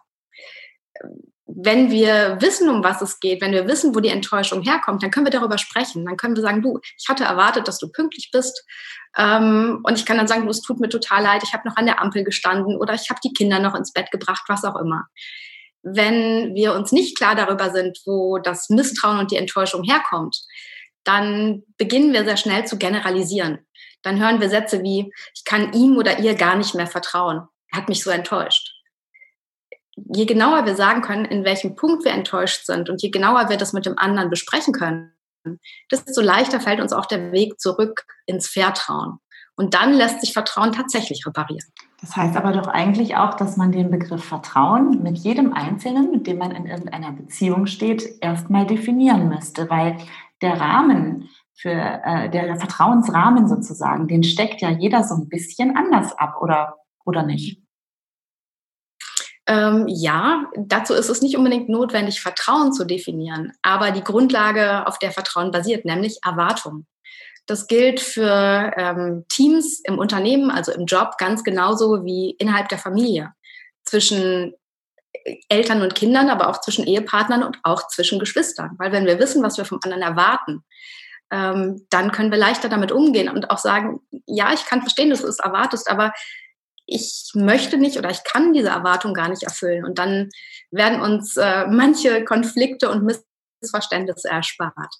Wenn 1.46 1.92
wir 1.92 2.38
wissen, 2.42 2.70
um 2.70 2.84
was 2.84 3.02
es 3.02 3.20
geht, 3.20 3.42
wenn 3.42 3.52
wir 3.52 3.68
wissen, 3.68 3.94
wo 3.94 4.00
die 4.00 4.10
Enttäuschung 4.10 4.63
herkommt, 4.63 5.04
dann 5.04 5.12
können 5.12 5.25
wir 5.25 5.32
darüber 5.32 5.58
sprechen. 5.58 6.06
Dann 6.06 6.18
können 6.18 6.36
wir 6.36 6.42
sagen, 6.42 6.62
du, 6.62 6.80
ich 6.98 7.08
hatte 7.08 7.25
erwartet, 7.25 7.68
dass 7.68 7.78
du 7.78 7.90
pünktlich 7.90 8.30
bist. 8.32 8.66
Ähm, 9.18 9.80
und 9.84 10.00
ich 10.00 10.06
kann 10.06 10.18
dann 10.18 10.28
sagen, 10.28 10.44
du, 10.46 10.50
es 10.50 10.62
tut 10.62 10.80
mir 10.80 10.90
total 10.90 11.24
leid, 11.24 11.44
ich 11.44 11.54
habe 11.54 11.68
noch 11.68 11.78
an 11.78 11.86
der 11.86 12.02
Ampel 12.02 12.24
gestanden 12.24 12.78
oder 12.78 12.94
ich 12.94 13.10
habe 13.10 13.20
die 13.24 13.34
Kinder 13.34 13.60
noch 13.60 13.75
ins 13.75 13.94
Bett 13.94 14.10
gebracht, 14.12 14.44
was 14.48 14.63
auch 14.63 14.75
immer. 14.75 15.06
Wenn 15.84 16.56
wir 16.56 16.74
uns 16.74 16.92
nicht 16.92 17.18
klar 17.18 17.36
darüber 17.36 17.70
sind, 17.72 18.00
wo 18.06 18.40
das 18.40 18.70
Misstrauen 18.70 19.20
und 19.20 19.32
die 19.32 19.38
Enttäuschung 19.38 19.84
herkommt, 19.84 20.38
dann 21.04 21.63
beginnen 21.78 22.13
wir 22.13 22.24
sehr 22.24 22.38
schnell 22.38 22.66
zu 22.66 22.78
generalisieren 22.78 23.60
dann 24.03 24.19
hören 24.19 24.39
wir 24.39 24.50
Sätze 24.50 24.83
wie, 24.83 25.12
ich 25.33 25.43
kann 25.43 25.74
ihm 25.74 25.98
oder 25.98 26.19
ihr 26.19 26.36
gar 26.36 26.55
nicht 26.55 26.75
mehr 26.75 26.88
vertrauen. 26.88 27.48
Er 27.72 27.79
hat 27.79 27.89
mich 27.89 28.03
so 28.03 28.12
enttäuscht. 28.12 28.72
Je 29.95 30.25
genauer 30.25 30.65
wir 30.65 30.75
sagen 30.75 31.01
können, 31.01 31.25
in 31.25 31.43
welchem 31.43 31.75
Punkt 31.75 32.03
wir 32.05 32.12
enttäuscht 32.12 32.65
sind 32.65 32.89
und 32.89 33.01
je 33.01 33.10
genauer 33.10 33.50
wir 33.50 33.57
das 33.57 33.74
mit 33.74 33.86
dem 33.86 33.98
anderen 33.98 34.29
besprechen 34.29 34.74
können, 34.74 35.13
desto 35.91 36.22
leichter 36.22 36.60
fällt 36.60 36.79
uns 36.79 36.93
auch 36.93 37.05
der 37.05 37.31
Weg 37.31 37.60
zurück 37.60 38.05
ins 38.25 38.48
Vertrauen. 38.48 39.19
Und 39.55 39.75
dann 39.75 39.93
lässt 39.93 40.22
sich 40.22 40.33
Vertrauen 40.33 40.72
tatsächlich 40.72 41.25
reparieren. 41.27 41.67
Das 42.01 42.15
heißt 42.15 42.36
aber 42.36 42.51
doch 42.53 42.67
eigentlich 42.67 43.15
auch, 43.15 43.36
dass 43.36 43.55
man 43.55 43.72
den 43.72 43.91
Begriff 43.91 44.24
Vertrauen 44.24 45.03
mit 45.03 45.17
jedem 45.19 45.53
Einzelnen, 45.53 46.12
mit 46.12 46.27
dem 46.27 46.39
man 46.39 46.51
in 46.51 46.65
irgendeiner 46.65 47.12
Beziehung 47.12 47.67
steht, 47.67 48.03
erstmal 48.22 48.65
definieren 48.65 49.29
müsste, 49.29 49.69
weil 49.69 49.98
der 50.41 50.60
Rahmen, 50.60 51.29
für 51.55 51.72
äh, 51.72 52.29
der 52.29 52.55
Vertrauensrahmen 52.57 53.48
sozusagen, 53.48 54.07
den 54.07 54.24
steckt 54.24 54.62
ja 54.62 54.69
jeder 54.69 55.03
so 55.03 55.15
ein 55.15 55.29
bisschen 55.29 55.77
anders 55.77 56.17
ab, 56.17 56.36
oder, 56.41 56.77
oder 57.05 57.24
nicht? 57.24 57.62
Ähm, 59.45 59.86
ja, 59.88 60.45
dazu 60.55 60.93
ist 60.93 61.10
es 61.10 61.22
nicht 61.22 61.38
unbedingt 61.38 61.67
notwendig, 61.67 62.22
Vertrauen 62.22 62.72
zu 62.72 62.86
definieren, 62.86 63.51
aber 63.62 63.91
die 63.91 64.03
Grundlage, 64.03 64.88
auf 64.88 65.00
der 65.00 65.12
Vertrauen 65.12 65.51
basiert, 65.51 65.86
nämlich 65.86 66.19
Erwartung. 66.24 66.86
Das 67.45 67.67
gilt 67.67 68.00
für 68.00 68.72
ähm, 68.77 69.25
Teams 69.27 69.81
im 69.83 70.00
Unternehmen, 70.00 70.50
also 70.50 70.72
im 70.72 70.86
Job, 70.86 71.17
ganz 71.17 71.43
genauso 71.43 72.05
wie 72.05 72.31
innerhalb 72.39 72.69
der 72.69 72.77
Familie. 72.77 73.33
Zwischen 73.83 74.53
Eltern 75.50 75.81
und 75.81 75.93
Kindern, 75.93 76.29
aber 76.29 76.48
auch 76.48 76.62
zwischen 76.62 76.88
Ehepartnern 76.88 77.43
und 77.43 77.60
auch 77.63 77.88
zwischen 77.88 78.17
Geschwistern. 78.17 78.72
Weil 78.77 78.93
wenn 78.93 79.05
wir 79.05 79.19
wissen, 79.19 79.43
was 79.43 79.57
wir 79.57 79.65
vom 79.65 79.79
anderen 79.83 80.03
erwarten, 80.03 80.63
ähm, 81.34 81.88
dann 81.90 82.12
können 82.12 82.30
wir 82.30 82.38
leichter 82.38 82.70
damit 82.70 82.92
umgehen 82.92 83.28
und 83.28 83.50
auch 83.50 83.58
sagen, 83.58 84.02
ja, 84.28 84.54
ich 84.54 84.66
kann 84.66 84.82
verstehen, 84.82 85.10
dass 85.10 85.22
du 85.22 85.28
es 85.28 85.40
erwartest, 85.40 85.90
aber 85.90 86.13
ich 86.86 87.32
möchte 87.34 87.78
nicht 87.78 87.98
oder 87.98 88.12
ich 88.12 88.24
kann 88.24 88.54
diese 88.54 88.70
Erwartung 88.70 89.16
gar 89.16 89.30
nicht 89.30 89.42
erfüllen. 89.42 89.84
Und 89.84 89.98
dann 89.98 90.30
werden 90.70 91.02
uns 91.02 91.36
äh, 91.38 91.66
manche 91.68 92.24
Konflikte 92.24 92.92
und 92.92 93.04
Missverständnisse 93.62 94.30
erspart. 94.30 94.94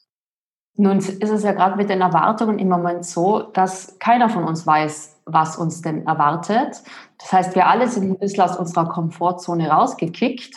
Nun 0.76 0.98
ist 0.98 1.22
es 1.22 1.44
ja 1.44 1.52
gerade 1.52 1.76
mit 1.76 1.92
den 1.92 2.02
Erwartungen 2.02 2.58
im 2.58 2.70
Moment 2.70 3.06
so, 3.06 3.42
dass 3.54 4.00
keiner 4.00 4.28
von 4.28 4.44
uns 4.46 4.66
weiß, 4.66 5.22
was 5.26 5.58
uns 5.58 5.84
denn 5.84 6.08
erwartet. 6.08 6.82
Das 7.20 7.32
heißt, 7.32 7.56
wir 7.56 7.68
alle 7.68 7.88
sind 7.88 8.10
ein 8.10 8.18
bisschen 8.18 8.44
aus 8.44 8.58
unserer 8.58 8.90
Komfortzone 8.90 9.70
rausgekickt. 9.70 10.56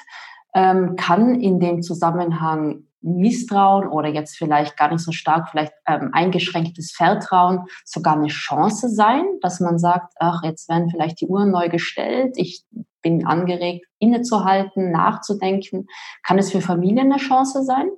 Ähm, 0.54 0.96
kann 0.96 1.38
in 1.38 1.60
dem 1.60 1.82
Zusammenhang 1.82 2.85
Misstrauen 3.06 3.88
oder 3.88 4.08
jetzt 4.08 4.36
vielleicht 4.36 4.76
gar 4.76 4.90
nicht 4.90 5.02
so 5.02 5.12
stark, 5.12 5.48
vielleicht 5.50 5.72
ähm, 5.86 6.10
eingeschränktes 6.12 6.92
Vertrauen 6.92 7.66
sogar 7.84 8.14
eine 8.14 8.26
Chance 8.26 8.88
sein, 8.88 9.24
dass 9.40 9.60
man 9.60 9.78
sagt, 9.78 10.14
ach, 10.18 10.42
jetzt 10.42 10.68
werden 10.68 10.90
vielleicht 10.90 11.20
die 11.20 11.26
Uhren 11.26 11.50
neu 11.50 11.68
gestellt, 11.68 12.34
ich 12.36 12.64
bin 13.02 13.24
angeregt, 13.24 13.86
innezuhalten, 14.00 14.90
nachzudenken. 14.90 15.86
Kann 16.24 16.38
es 16.38 16.50
für 16.50 16.60
Familien 16.60 17.12
eine 17.12 17.20
Chance 17.20 17.62
sein? 17.62 17.88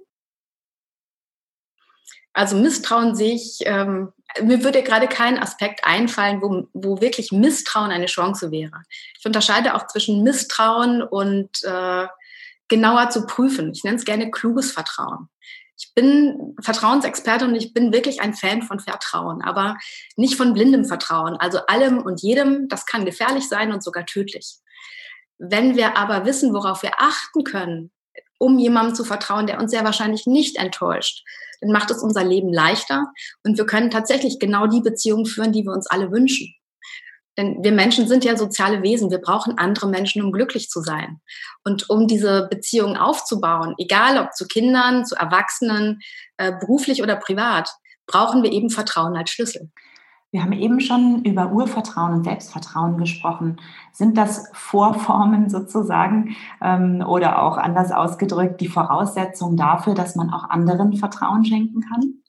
Also 2.34 2.56
Misstrauen 2.56 3.14
sehe 3.14 3.34
ich, 3.34 3.60
ähm, 3.64 4.12
mir 4.42 4.62
würde 4.62 4.82
gerade 4.82 5.08
kein 5.08 5.38
Aspekt 5.38 5.84
einfallen, 5.84 6.42
wo, 6.42 6.68
wo 6.72 7.00
wirklich 7.00 7.32
Misstrauen 7.32 7.90
eine 7.90 8.06
Chance 8.06 8.50
wäre. 8.50 8.82
Ich 9.18 9.24
unterscheide 9.24 9.74
auch 9.74 9.86
zwischen 9.86 10.22
Misstrauen 10.22 11.02
und 11.02 11.64
äh, 11.64 12.06
genauer 12.68 13.10
zu 13.10 13.26
prüfen. 13.26 13.72
Ich 13.72 13.84
nenne 13.84 13.96
es 13.96 14.04
gerne 14.04 14.30
kluges 14.30 14.72
Vertrauen. 14.72 15.28
Ich 15.80 15.94
bin 15.94 16.56
Vertrauensexperte 16.60 17.44
und 17.44 17.54
ich 17.54 17.72
bin 17.72 17.92
wirklich 17.92 18.20
ein 18.20 18.34
Fan 18.34 18.62
von 18.62 18.80
Vertrauen, 18.80 19.42
aber 19.42 19.76
nicht 20.16 20.34
von 20.34 20.52
blindem 20.52 20.84
Vertrauen. 20.84 21.36
Also 21.36 21.58
allem 21.66 21.98
und 21.98 22.20
jedem, 22.20 22.68
das 22.68 22.84
kann 22.84 23.04
gefährlich 23.04 23.48
sein 23.48 23.72
und 23.72 23.84
sogar 23.84 24.04
tödlich. 24.04 24.56
Wenn 25.38 25.76
wir 25.76 25.96
aber 25.96 26.24
wissen, 26.24 26.52
worauf 26.52 26.82
wir 26.82 27.00
achten 27.00 27.44
können, 27.44 27.92
um 28.38 28.58
jemandem 28.58 28.96
zu 28.96 29.04
vertrauen, 29.04 29.46
der 29.46 29.60
uns 29.60 29.70
sehr 29.70 29.84
wahrscheinlich 29.84 30.26
nicht 30.26 30.56
enttäuscht, 30.56 31.24
dann 31.60 31.70
macht 31.70 31.90
es 31.90 32.02
unser 32.02 32.24
Leben 32.24 32.52
leichter 32.52 33.12
und 33.44 33.56
wir 33.56 33.66
können 33.66 33.90
tatsächlich 33.90 34.38
genau 34.38 34.66
die 34.66 34.80
Beziehung 34.80 35.26
führen, 35.26 35.52
die 35.52 35.64
wir 35.64 35.72
uns 35.72 35.86
alle 35.86 36.10
wünschen. 36.10 36.54
Denn 37.38 37.62
wir 37.62 37.70
Menschen 37.70 38.08
sind 38.08 38.24
ja 38.24 38.36
soziale 38.36 38.82
Wesen. 38.82 39.12
Wir 39.12 39.20
brauchen 39.20 39.56
andere 39.58 39.88
Menschen, 39.88 40.22
um 40.22 40.32
glücklich 40.32 40.68
zu 40.68 40.82
sein. 40.82 41.20
Und 41.64 41.88
um 41.88 42.08
diese 42.08 42.48
Beziehungen 42.50 42.96
aufzubauen, 42.96 43.74
egal 43.78 44.18
ob 44.18 44.34
zu 44.34 44.46
Kindern, 44.46 45.06
zu 45.06 45.14
Erwachsenen, 45.14 46.00
äh, 46.36 46.52
beruflich 46.58 47.00
oder 47.00 47.14
privat, 47.14 47.70
brauchen 48.06 48.42
wir 48.42 48.50
eben 48.50 48.70
Vertrauen 48.70 49.16
als 49.16 49.30
Schlüssel. 49.30 49.70
Wir 50.32 50.42
haben 50.42 50.52
eben 50.52 50.80
schon 50.80 51.24
über 51.24 51.52
Urvertrauen 51.52 52.12
und 52.12 52.24
Selbstvertrauen 52.24 52.98
gesprochen. 52.98 53.60
Sind 53.92 54.18
das 54.18 54.50
Vorformen 54.52 55.48
sozusagen 55.48 56.36
ähm, 56.60 57.02
oder 57.06 57.40
auch 57.42 57.56
anders 57.56 57.92
ausgedrückt 57.92 58.60
die 58.60 58.68
Voraussetzung 58.68 59.56
dafür, 59.56 59.94
dass 59.94 60.16
man 60.16 60.30
auch 60.30 60.50
anderen 60.50 60.96
Vertrauen 60.96 61.44
schenken 61.44 61.80
kann? 61.80 62.22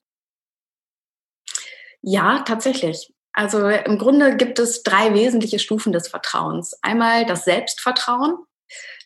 Ja, 2.01 2.39
tatsächlich. 2.39 3.11
Also 3.33 3.67
im 3.67 3.97
Grunde 3.97 4.35
gibt 4.35 4.59
es 4.59 4.83
drei 4.83 5.13
wesentliche 5.13 5.59
Stufen 5.59 5.93
des 5.93 6.07
Vertrauens. 6.07 6.77
Einmal 6.81 7.25
das 7.25 7.45
Selbstvertrauen, 7.45 8.37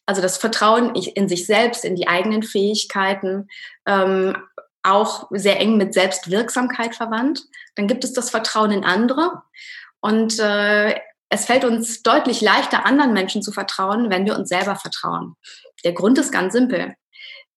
also 0.05 0.21
das 0.21 0.37
Vertrauen 0.37 0.95
in 0.95 1.29
sich 1.29 1.45
selbst, 1.45 1.85
in 1.85 1.95
die 1.95 2.07
eigenen 2.07 2.43
Fähigkeiten, 2.43 3.47
ähm, 3.85 4.35
auch 4.83 5.29
sehr 5.31 5.59
eng 5.59 5.77
mit 5.77 5.93
Selbstwirksamkeit 5.93 6.95
verwandt. 6.95 7.43
Dann 7.75 7.87
gibt 7.87 8.03
es 8.03 8.13
das 8.13 8.29
Vertrauen 8.29 8.71
in 8.71 8.83
andere. 8.83 9.41
Und 10.01 10.39
äh, 10.39 10.99
es 11.29 11.45
fällt 11.45 11.63
uns 11.63 12.03
deutlich 12.03 12.41
leichter, 12.41 12.85
anderen 12.85 13.13
Menschen 13.13 13.41
zu 13.41 13.51
vertrauen, 13.51 14.09
wenn 14.09 14.25
wir 14.25 14.37
uns 14.37 14.49
selber 14.49 14.75
vertrauen. 14.75 15.35
Der 15.83 15.93
Grund 15.93 16.17
ist 16.17 16.31
ganz 16.31 16.53
simpel. 16.53 16.95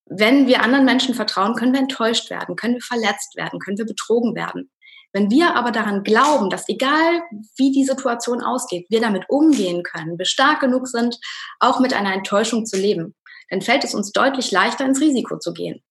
Wenn 0.05 0.47
wir 0.47 0.63
anderen 0.63 0.85
Menschen 0.85 1.13
vertrauen, 1.13 1.53
können 1.55 1.73
wir 1.73 1.81
enttäuscht 1.81 2.29
werden, 2.29 2.55
können 2.55 2.75
wir 2.75 2.81
verletzt 2.81 3.35
werden, 3.35 3.59
können 3.59 3.77
wir 3.77 3.85
betrogen 3.85 4.35
werden. 4.35 4.71
Wenn 5.17 5.31
wir 5.31 5.55
aber 5.55 5.71
daran 5.71 6.03
glauben, 6.03 6.51
dass 6.51 6.69
egal 6.69 7.23
wie 7.55 7.71
die 7.71 7.85
Situation 7.85 8.43
ausgeht, 8.43 8.85
wir 8.89 9.01
damit 9.01 9.27
umgehen 9.29 9.81
können, 9.81 10.19
wir 10.19 10.27
stark 10.27 10.59
genug 10.59 10.87
sind, 10.87 11.17
auch 11.59 11.79
mit 11.79 11.91
einer 11.91 12.13
Enttäuschung 12.13 12.67
zu 12.67 12.77
leben, 12.77 13.15
dann 13.49 13.63
fällt 13.63 13.83
es 13.83 13.95
uns 13.95 14.11
deutlich 14.11 14.51
leichter, 14.51 14.85
ins 14.85 15.01
Risiko 15.01 15.39
zu 15.39 15.53
gehen. 15.53 15.81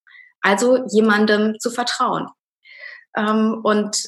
Also 0.43 0.87
jemandem 0.93 1.59
zu 1.59 1.73
vertrauen. 1.73 2.29
Ähm, 3.17 3.63
und 3.65 3.99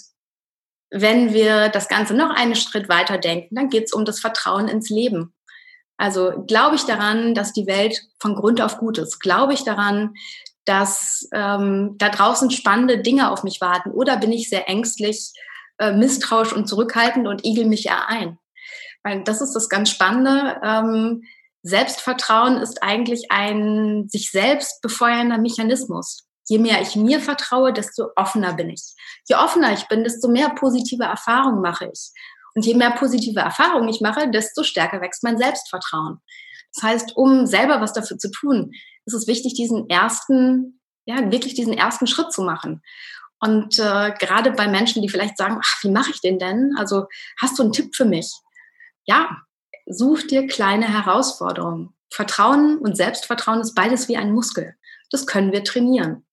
wenn 0.90 1.32
wir 1.32 1.68
das 1.68 1.88
Ganze 1.88 2.14
noch 2.14 2.30
einen 2.30 2.54
Schritt 2.54 2.88
weiter 2.88 3.18
denken, 3.18 3.56
dann 3.56 3.70
geht 3.70 3.86
es 3.86 3.92
um 3.92 4.04
das 4.04 4.20
Vertrauen 4.20 4.68
ins 4.68 4.88
Leben. 4.88 5.34
Also 5.96 6.44
glaube 6.46 6.76
ich 6.76 6.84
daran, 6.84 7.34
dass 7.34 7.52
die 7.52 7.66
Welt 7.66 8.00
von 8.20 8.36
Grund 8.36 8.60
auf 8.60 8.78
gut 8.78 8.98
ist? 8.98 9.18
Glaube 9.18 9.52
ich 9.52 9.64
daran, 9.64 10.14
dass 10.68 11.28
ähm, 11.32 11.94
da 11.98 12.10
draußen 12.10 12.50
spannende 12.50 12.98
Dinge 12.98 13.30
auf 13.30 13.42
mich 13.42 13.60
warten? 13.60 13.90
Oder 13.90 14.18
bin 14.18 14.32
ich 14.32 14.48
sehr 14.48 14.68
ängstlich, 14.68 15.32
äh, 15.78 15.92
misstrauisch 15.92 16.52
und 16.52 16.68
zurückhaltend 16.68 17.26
und 17.26 17.44
igel 17.44 17.64
mich 17.66 17.86
eher 17.86 18.08
ein? 18.08 18.38
Weil 19.02 19.24
das 19.24 19.40
ist 19.40 19.54
das 19.54 19.68
ganz 19.68 19.90
Spannende. 19.90 20.60
Ähm, 20.62 21.22
Selbstvertrauen 21.62 22.58
ist 22.58 22.82
eigentlich 22.82 23.30
ein 23.30 24.08
sich 24.08 24.30
selbst 24.30 24.82
befeuernder 24.82 25.38
Mechanismus. 25.38 26.26
Je 26.48 26.58
mehr 26.58 26.80
ich 26.80 26.96
mir 26.96 27.20
vertraue, 27.20 27.72
desto 27.72 28.08
offener 28.16 28.54
bin 28.54 28.70
ich. 28.70 28.94
Je 29.28 29.36
offener 29.36 29.72
ich 29.72 29.86
bin, 29.88 30.04
desto 30.04 30.28
mehr 30.28 30.50
positive 30.50 31.04
Erfahrungen 31.04 31.60
mache 31.60 31.90
ich. 31.92 32.10
Und 32.54 32.66
je 32.66 32.74
mehr 32.74 32.90
positive 32.90 33.40
Erfahrungen 33.40 33.88
ich 33.88 34.00
mache, 34.00 34.30
desto 34.30 34.62
stärker 34.62 35.00
wächst 35.00 35.22
mein 35.22 35.38
Selbstvertrauen. 35.38 36.20
Das 36.74 36.82
heißt, 36.82 37.16
um 37.16 37.46
selber 37.46 37.80
was 37.80 37.92
dafür 37.92 38.18
zu 38.18 38.30
tun, 38.30 38.72
ist 39.06 39.14
es 39.14 39.26
wichtig, 39.26 39.54
diesen 39.54 39.88
ersten, 39.88 40.80
ja, 41.06 41.30
wirklich 41.30 41.54
diesen 41.54 41.72
ersten 41.72 42.06
Schritt 42.06 42.32
zu 42.32 42.42
machen. 42.42 42.82
Und 43.40 43.78
äh, 43.78 44.12
gerade 44.18 44.50
bei 44.52 44.68
Menschen, 44.68 45.02
die 45.02 45.08
vielleicht 45.08 45.36
sagen, 45.36 45.60
ach, 45.62 45.82
wie 45.82 45.90
mache 45.90 46.10
ich 46.10 46.20
den 46.20 46.38
denn? 46.38 46.74
Also 46.76 47.06
hast 47.40 47.58
du 47.58 47.62
einen 47.62 47.72
Tipp 47.72 47.94
für 47.94 48.04
mich? 48.04 48.32
Ja, 49.04 49.38
such 49.86 50.22
dir 50.24 50.46
kleine 50.46 50.86
Herausforderungen. 50.86 51.94
Vertrauen 52.10 52.78
und 52.78 52.96
Selbstvertrauen 52.96 53.60
ist 53.60 53.74
beides 53.74 54.08
wie 54.08 54.16
ein 54.16 54.32
Muskel. 54.32 54.74
Das 55.10 55.26
können 55.26 55.52
wir 55.52 55.64
trainieren. 55.64 56.26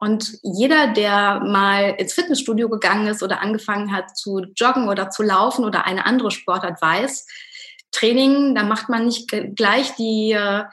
Und 0.00 0.38
jeder, 0.42 0.92
der 0.92 1.40
mal 1.40 1.96
ins 1.98 2.12
Fitnessstudio 2.12 2.68
gegangen 2.68 3.08
ist 3.08 3.22
oder 3.22 3.40
angefangen 3.40 3.92
hat 3.92 4.16
zu 4.16 4.44
joggen 4.54 4.88
oder 4.88 5.10
zu 5.10 5.22
laufen 5.24 5.64
oder 5.64 5.86
eine 5.86 6.06
andere 6.06 6.30
Sportart 6.30 6.80
weiß, 6.80 7.26
Training, 7.90 8.54
da 8.54 8.62
macht 8.62 8.88
man 8.88 9.06
nicht 9.06 9.28
gleich 9.56 9.94
die 9.96 10.32
äh, 10.32 10.64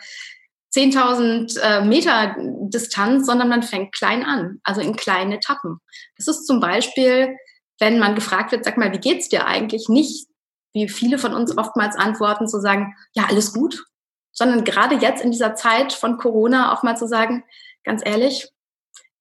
10.000 0.76 1.60
äh, 1.60 1.86
Meter 1.86 2.36
Distanz, 2.38 3.26
sondern 3.26 3.48
man 3.48 3.64
fängt 3.64 3.94
klein 3.94 4.24
an, 4.24 4.60
also 4.64 4.82
in 4.82 4.96
kleinen 4.96 5.32
Etappen. 5.32 5.80
Das 6.18 6.28
ist 6.28 6.46
zum 6.46 6.60
Beispiel, 6.60 7.36
wenn 7.80 8.00
man 8.00 8.16
gefragt 8.16 8.52
wird, 8.52 8.66
sag 8.66 8.78
mal, 8.78 8.92
wie 8.92 9.00
geht's 9.00 9.30
dir 9.30 9.46
eigentlich? 9.48 9.88
Nicht, 9.88 10.28
wie 10.74 10.90
viele 10.90 11.18
von 11.18 11.34
uns 11.34 11.58
oftmals 11.58 11.96
antworten, 11.96 12.48
zu 12.48 12.60
sagen, 12.60 12.94
ja, 13.14 13.28
alles 13.30 13.54
gut, 13.54 13.86
sondern 14.34 14.66
gerade 14.66 14.96
jetzt 14.96 15.24
in 15.24 15.32
dieser 15.32 15.56
Zeit 15.56 15.94
von 15.94 16.18
Corona 16.18 16.74
auch 16.74 16.84
mal 16.84 16.98
zu 16.98 17.08
sagen, 17.08 17.46
ganz 17.86 18.02
ehrlich, 18.06 18.50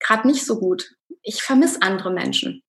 gerade 0.01 0.27
nicht 0.27 0.45
so 0.45 0.59
gut. 0.59 0.91
Ich 1.23 1.43
vermisse 1.43 1.83
andere 1.83 2.13
Menschen. 2.13 2.63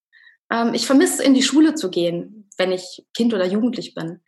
Ähm, 0.51 0.73
ich 0.75 0.85
vermisse 0.85 1.23
in 1.23 1.33
die 1.33 1.43
Schule 1.43 1.73
zu 1.73 1.89
gehen, 1.89 2.49
wenn 2.57 2.71
ich 2.71 3.03
Kind 3.15 3.33
oder 3.33 3.45
Jugendlich 3.45 3.95
bin. 3.95 4.21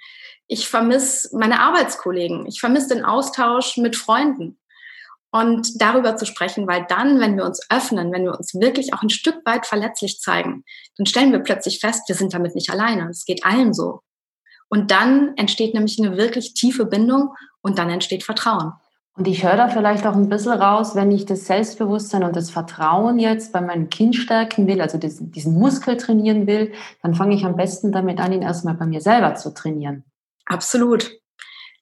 Ich 0.48 0.68
vermisse 0.68 1.36
meine 1.38 1.60
Arbeitskollegen. 1.60 2.46
Ich 2.46 2.60
vermisse 2.60 2.96
den 2.96 3.06
Austausch 3.06 3.78
mit 3.78 3.96
Freunden. 3.96 4.60
Und 5.30 5.82
darüber 5.82 6.16
zu 6.16 6.26
sprechen, 6.26 6.68
weil 6.68 6.86
dann, 6.88 7.20
wenn 7.20 7.36
wir 7.36 7.46
uns 7.46 7.60
öffnen, 7.70 8.14
wenn 8.14 8.24
wir 8.24 8.38
uns 8.38 8.54
wirklich 8.54 8.94
auch 8.94 9.04
ein 9.04 9.10
Stück 9.10 9.46
weit 9.46 9.66
verletzlich 9.66 10.20
zeigen, 10.20 10.64
dann 10.98 11.06
stellen 11.06 11.34
wir 11.34 11.40
plötzlich 11.40 11.80
fest, 11.80 12.04
wir 12.08 12.16
sind 12.16 12.34
damit 12.34 12.56
nicht 12.56 12.70
alleine. 12.70 13.10
Es 13.10 13.26
geht 13.26 13.46
allen 13.46 13.74
so. 13.74 14.02
Und 14.70 14.90
dann 14.92 15.36
entsteht 15.36 15.74
nämlich 15.74 16.00
eine 16.00 16.18
wirklich 16.18 16.54
tiefe 16.54 16.86
Bindung 16.86 17.34
und 17.62 17.78
dann 17.78 17.90
entsteht 17.90 18.24
Vertrauen. 18.24 18.74
Und 19.18 19.28
ich 19.28 19.44
höre 19.44 19.58
da 19.58 19.68
vielleicht 19.68 20.06
auch 20.06 20.16
ein 20.16 20.30
bisschen 20.30 20.54
raus, 20.54 20.96
wenn 20.96 21.12
ich 21.12 21.26
das 21.26 21.46
Selbstbewusstsein 21.46 22.24
und 22.24 22.36
das 22.36 22.52
Vertrauen 22.52 23.18
jetzt 23.18 23.52
bei 23.52 23.62
meinem 23.62 23.90
Kind 23.90 24.16
stärken 24.16 24.68
will, 24.68 24.80
also 24.80 25.00
diesen 25.00 25.60
Muskel 25.60 25.98
trainieren 25.98 26.46
will, 26.46 26.72
dann 27.02 27.16
fange 27.16 27.36
ich 27.36 27.44
am 27.44 27.56
besten 27.56 27.92
damit 27.92 28.20
an, 28.20 28.32
ihn 28.32 28.44
erstmal 28.44 28.76
bei 28.76 28.86
mir 28.86 29.02
selber 29.02 29.34
zu 29.34 29.54
trainieren. 29.54 30.04
Absolut. 30.48 31.12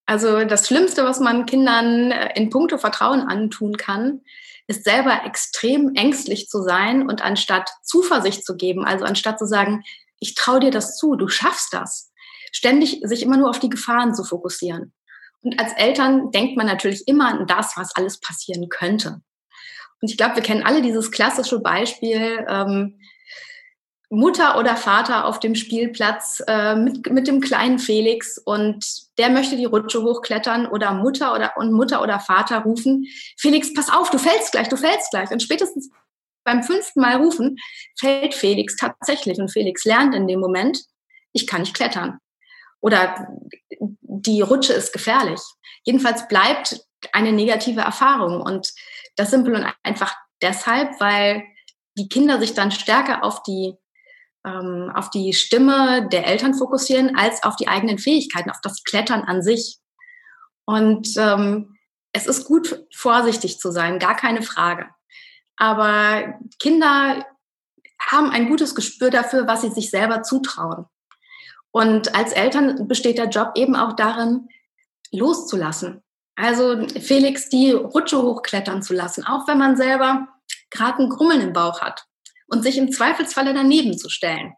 Also 0.05 0.43
das 0.45 0.67
Schlimmste, 0.67 1.03
was 1.03 1.19
man 1.19 1.45
Kindern 1.45 2.11
äh, 2.11 2.33
in 2.35 2.49
puncto 2.49 2.77
Vertrauen 2.77 3.21
antun 3.21 3.77
kann, 3.77 4.21
ist 4.67 4.83
selber 4.83 5.23
extrem 5.25 5.93
ängstlich 5.95 6.47
zu 6.47 6.61
sein 6.61 7.07
und 7.07 7.23
anstatt 7.23 7.69
Zuversicht 7.83 8.45
zu 8.45 8.55
geben, 8.55 8.83
also 8.83 9.05
anstatt 9.05 9.37
zu 9.37 9.45
sagen, 9.45 9.83
ich 10.19 10.33
traue 10.33 10.59
dir 10.59 10.71
das 10.71 10.97
zu, 10.97 11.15
du 11.15 11.27
schaffst 11.27 11.73
das, 11.73 12.11
ständig 12.51 13.01
sich 13.03 13.21
immer 13.21 13.37
nur 13.37 13.49
auf 13.49 13.59
die 13.59 13.69
Gefahren 13.69 14.15
zu 14.15 14.23
fokussieren. 14.23 14.93
Und 15.41 15.59
als 15.59 15.73
Eltern 15.73 16.31
denkt 16.31 16.57
man 16.57 16.65
natürlich 16.65 17.07
immer 17.07 17.27
an 17.27 17.45
das, 17.45 17.73
was 17.77 17.95
alles 17.95 18.19
passieren 18.19 18.67
könnte. 18.69 19.21
Und 20.01 20.09
ich 20.09 20.17
glaube, 20.17 20.35
wir 20.35 20.43
kennen 20.43 20.63
alle 20.63 20.81
dieses 20.81 21.11
klassische 21.11 21.59
Beispiel, 21.59 22.43
ähm, 22.49 22.99
Mutter 24.09 24.57
oder 24.57 24.75
Vater 24.75 25.25
auf 25.25 25.39
dem 25.39 25.55
Spielplatz 25.55 26.43
äh, 26.47 26.75
mit, 26.75 27.09
mit 27.11 27.27
dem 27.27 27.41
kleinen 27.41 27.79
Felix 27.79 28.37
und 28.37 28.85
der 29.17 29.29
möchte 29.29 29.57
die 29.57 29.65
Rutsche 29.65 30.03
hochklettern 30.03 30.67
oder 30.67 30.93
Mutter 30.93 31.33
oder 31.33 31.53
und 31.57 31.71
Mutter 31.71 32.01
oder 32.01 32.19
Vater 32.19 32.59
rufen, 32.59 33.05
Felix, 33.37 33.73
pass 33.73 33.91
auf, 33.91 34.09
du 34.09 34.17
fällst 34.17 34.51
gleich, 34.51 34.69
du 34.69 34.77
fällst 34.77 35.11
gleich. 35.11 35.31
Und 35.31 35.41
spätestens 35.41 35.89
beim 36.43 36.63
fünften 36.63 37.01
Mal 37.01 37.17
rufen, 37.17 37.57
fällt 37.99 38.35
Felix 38.35 38.75
tatsächlich 38.75 39.39
und 39.39 39.51
Felix 39.51 39.83
lernt 39.85 40.13
in 40.13 40.27
dem 40.27 40.39
Moment, 40.39 40.79
ich 41.33 41.47
kann 41.47 41.61
nicht 41.61 41.75
klettern. 41.75 42.19
Oder 42.79 43.27
die 43.79 44.41
Rutsche 44.41 44.73
ist 44.73 44.93
gefährlich. 44.93 45.41
Jedenfalls 45.83 46.27
bleibt 46.27 46.79
eine 47.11 47.31
negative 47.31 47.81
Erfahrung. 47.81 48.41
Und 48.41 48.73
das 49.15 49.31
simpel 49.31 49.55
und 49.55 49.65
einfach 49.83 50.15
deshalb, 50.41 50.99
weil 50.99 51.43
die 51.97 52.09
Kinder 52.09 52.39
sich 52.39 52.53
dann 52.53 52.71
stärker 52.71 53.23
auf 53.23 53.43
die, 53.43 53.73
ähm, 54.45 54.91
auf 54.93 55.09
die 55.09 55.33
Stimme 55.33 56.07
der 56.09 56.27
Eltern 56.27 56.53
fokussieren, 56.53 57.15
als 57.15 57.43
auf 57.43 57.55
die 57.55 57.67
eigenen 57.67 57.97
Fähigkeiten, 57.97 58.49
auf 58.49 58.61
das 58.61 58.83
Klettern 58.83 59.21
an 59.21 59.41
sich. 59.41 59.79
Und 60.65 61.09
ähm, 61.17 61.77
es 62.11 62.27
ist 62.27 62.45
gut, 62.45 62.85
vorsichtig 62.93 63.59
zu 63.59 63.71
sein, 63.71 63.99
gar 63.99 64.15
keine 64.15 64.41
Frage. 64.41 64.87
Aber 65.57 66.39
Kinder 66.59 67.25
haben 67.99 68.29
ein 68.29 68.47
gutes 68.49 68.75
Gespür 68.75 69.09
dafür, 69.09 69.47
was 69.47 69.61
sie 69.61 69.71
sich 69.71 69.89
selber 69.89 70.21
zutrauen. 70.21 70.85
Und 71.71 72.15
als 72.15 72.31
Eltern 72.31 72.87
besteht 72.87 73.17
der 73.17 73.29
Job 73.29 73.51
eben 73.55 73.75
auch 73.75 73.93
darin, 73.95 74.47
loszulassen. 75.11 76.03
Also 76.35 76.87
Felix 76.87 77.49
die 77.49 77.71
Rutsche 77.71 78.21
hochklettern 78.21 78.81
zu 78.81 78.93
lassen, 78.93 79.25
auch 79.25 79.47
wenn 79.47 79.57
man 79.57 79.77
selber 79.77 80.27
gerade 80.69 80.99
einen 80.99 81.09
Grummeln 81.09 81.41
im 81.41 81.53
Bauch 81.53 81.81
hat 81.81 82.05
und 82.47 82.63
sich 82.63 82.77
im 82.77 82.91
Zweifelsfalle 82.91 83.53
daneben 83.53 83.97
zu 83.97 84.09
stellen. 84.09 84.53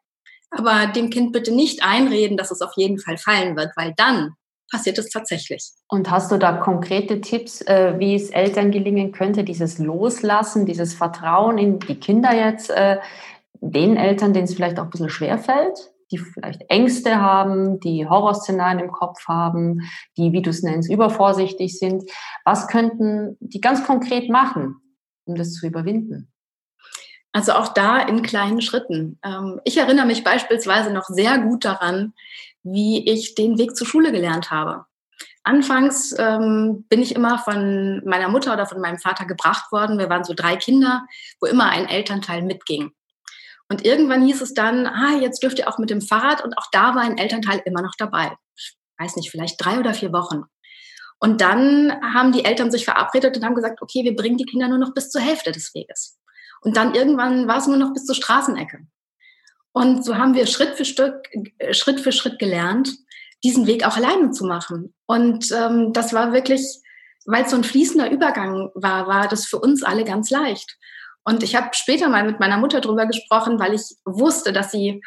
Aber 0.49 0.87
dem 0.87 1.09
Kind 1.09 1.33
bitte 1.33 1.53
nicht 1.53 1.83
einreden, 1.83 2.37
dass 2.37 2.51
es 2.51 2.61
auf 2.61 2.71
jeden 2.75 2.99
Fall 2.99 3.17
fallen 3.17 3.55
wird, 3.57 3.71
weil 3.75 3.93
dann 3.97 4.33
passiert 4.71 4.97
es 4.97 5.09
tatsächlich. 5.09 5.71
Und 5.89 6.09
hast 6.09 6.31
du 6.31 6.37
da 6.37 6.53
konkrete 6.53 7.21
Tipps, 7.21 7.61
äh, 7.61 7.95
wie 7.97 8.15
es 8.15 8.29
Eltern 8.29 8.71
gelingen 8.71 9.11
könnte, 9.11 9.43
dieses 9.43 9.77
Loslassen, 9.77 10.65
dieses 10.65 10.93
Vertrauen 10.93 11.57
in 11.57 11.79
die 11.79 11.99
Kinder 11.99 12.33
jetzt, 12.33 12.69
äh, 12.69 12.97
den 13.59 13.97
Eltern, 13.97 14.33
denen 14.33 14.45
es 14.45 14.53
vielleicht 14.53 14.79
auch 14.79 14.85
ein 14.85 14.89
bisschen 14.89 15.09
schwer 15.09 15.37
fällt? 15.37 15.91
die 16.11 16.17
vielleicht 16.17 16.63
Ängste 16.69 17.19
haben, 17.19 17.79
die 17.79 18.07
Horrorszenarien 18.07 18.79
im 18.79 18.91
Kopf 18.91 19.27
haben, 19.27 19.81
die, 20.17 20.31
wie 20.31 20.41
du 20.41 20.49
es 20.49 20.63
nennst, 20.63 20.89
übervorsichtig 20.89 21.77
sind. 21.77 22.09
Was 22.45 22.67
könnten 22.67 23.37
die 23.39 23.59
ganz 23.59 23.85
konkret 23.85 24.29
machen, 24.29 24.77
um 25.25 25.35
das 25.35 25.53
zu 25.53 25.67
überwinden? 25.67 26.31
Also 27.37 27.51
auch 27.51 27.67
da 27.67 27.99
in 27.99 28.23
kleinen 28.23 28.61
Schritten. 28.61 29.19
Ähm, 29.23 29.61
ich 29.63 29.77
erinnere 29.77 30.07
mich 30.07 30.23
beispielsweise 30.23 30.91
noch 30.91 31.05
sehr 31.05 31.37
gut 31.37 31.65
daran, 31.65 32.15
wie 32.63 33.07
ich 33.07 33.35
den 33.35 33.59
Weg 33.59 33.77
zur 33.77 33.85
Schule 33.85 34.11
gelernt 34.11 34.49
habe. 34.49 34.85
Anfangs 35.43 36.15
ähm, 36.17 36.87
bin 36.89 36.99
ich 36.99 37.13
immer 37.13 37.37
von 37.37 38.01
meiner 38.05 38.27
Mutter 38.27 38.53
oder 38.53 38.65
von 38.65 38.81
meinem 38.81 38.97
Vater 38.97 39.25
gebracht 39.25 39.71
worden. 39.71 39.99
Wir 39.99 40.09
waren 40.09 40.23
so 40.23 40.33
drei 40.35 40.55
Kinder, 40.55 41.05
wo 41.39 41.45
immer 41.45 41.69
ein 41.69 41.87
Elternteil 41.87 42.41
mitging. 42.41 42.89
Und 43.69 43.85
irgendwann 43.85 44.25
hieß 44.25 44.41
es 44.41 44.55
dann, 44.55 44.87
ah, 44.87 45.19
jetzt 45.21 45.43
dürft 45.43 45.59
ihr 45.59 45.69
auch 45.69 45.77
mit 45.77 45.91
dem 45.91 46.01
Fahrrad. 46.01 46.43
Und 46.43 46.57
auch 46.57 46.71
da 46.71 46.95
war 46.95 47.03
ein 47.03 47.19
Elternteil 47.19 47.61
immer 47.65 47.83
noch 47.83 47.93
dabei. 47.99 48.35
Ich 48.55 48.75
weiß 48.97 49.15
nicht, 49.15 49.29
vielleicht 49.29 49.63
drei 49.63 49.77
oder 49.77 49.93
vier 49.93 50.11
Wochen. 50.11 50.45
Und 51.19 51.41
dann 51.41 52.01
haben 52.01 52.31
die 52.31 52.45
Eltern 52.45 52.71
sich 52.71 52.83
verabredet 52.83 53.37
und 53.37 53.45
haben 53.45 53.53
gesagt, 53.53 53.83
okay, 53.83 54.03
wir 54.03 54.15
bringen 54.15 54.37
die 54.37 54.45
Kinder 54.45 54.67
nur 54.67 54.79
noch 54.79 54.95
bis 54.95 55.11
zur 55.11 55.21
Hälfte 55.21 55.51
des 55.51 55.75
Weges. 55.75 56.17
Und 56.67 56.75
dann 56.75 56.95
irgendwann 56.95 57.47
war 57.47 57.59
es 57.59 57.67
nur 57.67 57.77
noch 57.77 57.93
bis 57.93 58.05
zur 58.05 58.13
Straßenecke. 58.13 58.79
Und 59.71 60.03
so 60.03 60.17
haben 60.17 60.33
wir 60.33 60.45
Schritt 60.47 60.75
für 60.75 60.83
Stück, 60.83 61.29
äh, 61.59 61.73
Schritt 61.73 62.01
für 62.01 62.11
Schritt 62.11 62.39
gelernt, 62.39 62.89
diesen 63.41 63.67
Weg 63.67 63.85
auch 63.85 63.95
alleine 63.95 64.31
zu 64.31 64.43
machen. 64.43 64.93
Und 65.05 65.49
ähm, 65.53 65.93
das 65.93 66.11
war 66.11 66.33
wirklich, 66.33 66.61
weil 67.25 67.45
es 67.45 67.51
so 67.51 67.55
ein 67.55 67.63
fließender 67.63 68.11
Übergang 68.11 68.69
war, 68.75 69.07
war 69.07 69.29
das 69.29 69.45
für 69.45 69.59
uns 69.59 69.81
alle 69.81 70.03
ganz 70.03 70.29
leicht. 70.29 70.77
Und 71.23 71.41
ich 71.41 71.55
habe 71.55 71.69
später 71.71 72.09
mal 72.09 72.25
mit 72.25 72.41
meiner 72.41 72.57
Mutter 72.57 72.81
drüber 72.81 73.05
gesprochen, 73.05 73.61
weil 73.61 73.73
ich 73.73 73.83
wusste, 74.03 74.51
dass 74.51 74.69
sie, 74.69 75.01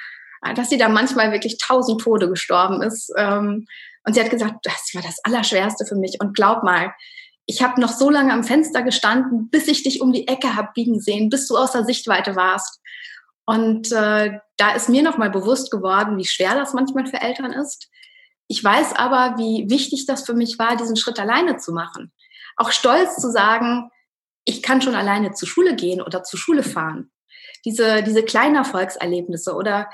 dass 0.54 0.70
sie 0.70 0.78
da 0.78 0.88
manchmal 0.88 1.30
wirklich 1.30 1.58
tausend 1.58 2.00
Tode 2.00 2.30
gestorben 2.30 2.80
ist. 2.80 3.12
Ähm, 3.18 3.66
und 4.06 4.14
sie 4.14 4.20
hat 4.22 4.30
gesagt, 4.30 4.60
das 4.62 4.92
war 4.94 5.02
das 5.02 5.18
Allerschwerste 5.24 5.84
für 5.84 5.96
mich. 5.96 6.16
Und 6.22 6.34
glaub 6.34 6.62
mal, 6.62 6.94
ich 7.50 7.62
habe 7.62 7.80
noch 7.80 7.90
so 7.90 8.10
lange 8.10 8.32
am 8.32 8.44
Fenster 8.44 8.82
gestanden, 8.82 9.50
bis 9.50 9.66
ich 9.66 9.82
dich 9.82 10.00
um 10.00 10.12
die 10.12 10.28
Ecke 10.28 10.54
habe 10.54 10.68
biegen 10.72 11.00
sehen, 11.00 11.30
bis 11.30 11.48
du 11.48 11.56
außer 11.56 11.84
Sichtweite 11.84 12.36
warst. 12.36 12.80
Und 13.44 13.90
äh, 13.90 14.38
da 14.56 14.72
ist 14.76 14.88
mir 14.88 15.02
nochmal 15.02 15.30
bewusst 15.30 15.72
geworden, 15.72 16.16
wie 16.16 16.24
schwer 16.24 16.54
das 16.54 16.74
manchmal 16.74 17.06
für 17.06 17.20
Eltern 17.20 17.52
ist. 17.52 17.90
Ich 18.46 18.62
weiß 18.62 18.94
aber, 18.94 19.36
wie 19.36 19.68
wichtig 19.68 20.06
das 20.06 20.24
für 20.24 20.34
mich 20.34 20.60
war, 20.60 20.76
diesen 20.76 20.94
Schritt 20.94 21.18
alleine 21.18 21.56
zu 21.56 21.72
machen. 21.72 22.12
Auch 22.56 22.70
stolz 22.70 23.16
zu 23.16 23.32
sagen, 23.32 23.90
ich 24.44 24.62
kann 24.62 24.80
schon 24.80 24.94
alleine 24.94 25.32
zur 25.32 25.48
Schule 25.48 25.74
gehen 25.74 26.00
oder 26.00 26.22
zur 26.22 26.38
Schule 26.38 26.62
fahren. 26.62 27.10
Diese, 27.64 28.04
diese 28.04 28.22
kleinen 28.22 28.54
Erfolgserlebnisse 28.54 29.54
oder 29.54 29.90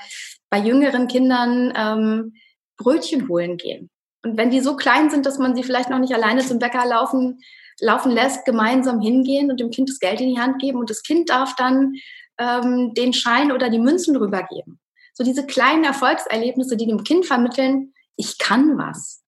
bei 0.51 0.59
jüngeren 0.59 1.07
Kindern 1.07 1.73
ähm, 1.75 2.35
Brötchen 2.77 3.27
holen 3.27 3.57
gehen. 3.57 3.89
Und 4.27 4.37
wenn 4.37 4.49
die 4.49 4.59
so 4.59 4.75
klein 4.75 5.09
sind, 5.09 5.25
dass 5.25 5.39
man 5.39 5.55
sie 5.55 5.63
vielleicht 5.63 5.89
noch 5.89 5.99
nicht 5.99 6.13
alleine 6.13 6.41
zum 6.41 6.59
Bäcker 6.59 6.85
laufen, 6.85 7.39
laufen 7.79 8.11
lässt, 8.11 8.45
gemeinsam 8.45 8.99
hingehen 8.99 9.49
und 9.49 9.59
dem 9.59 9.69
Kind 9.69 9.89
das 9.89 9.99
Geld 9.99 10.19
in 10.19 10.33
die 10.33 10.39
Hand 10.39 10.59
geben 10.59 10.79
und 10.79 10.89
das 10.89 11.03
Kind 11.03 11.29
darf 11.29 11.55
dann 11.55 11.93
ähm, 12.37 12.93
den 12.93 13.13
Schein 13.13 13.51
oder 13.51 13.69
die 13.69 13.79
Münzen 13.79 14.15
rübergeben. 14.15 14.79
So 15.13 15.23
diese 15.23 15.45
kleinen 15.45 15.83
Erfolgserlebnisse, 15.83 16.77
die 16.77 16.87
dem 16.87 17.03
Kind 17.03 17.25
vermitteln, 17.25 17.93
ich 18.15 18.37
kann 18.37 18.77
was. 18.77 19.23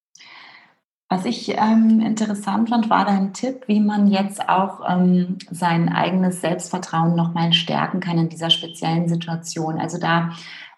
Was 1.12 1.26
ich 1.26 1.50
ähm, 1.50 2.02
interessant 2.02 2.70
fand, 2.70 2.92
war 2.92 3.06
dein 3.06 3.34
Tipp, 3.34 3.64
wie 3.68 3.80
man 3.80 4.08
jetzt 4.08 4.48
auch 4.48 4.82
ähm, 4.88 5.40
sein 5.50 5.90
eigenes 5.90 6.42
Selbstvertrauen 6.42 7.16
nochmal 7.16 7.52
stärken 7.54 8.00
kann 8.00 8.20
in 8.20 8.30
dieser 8.30 8.52
speziellen 8.52 9.08
Situation. 9.08 9.80
Also 9.80 9.98
da 9.98 10.34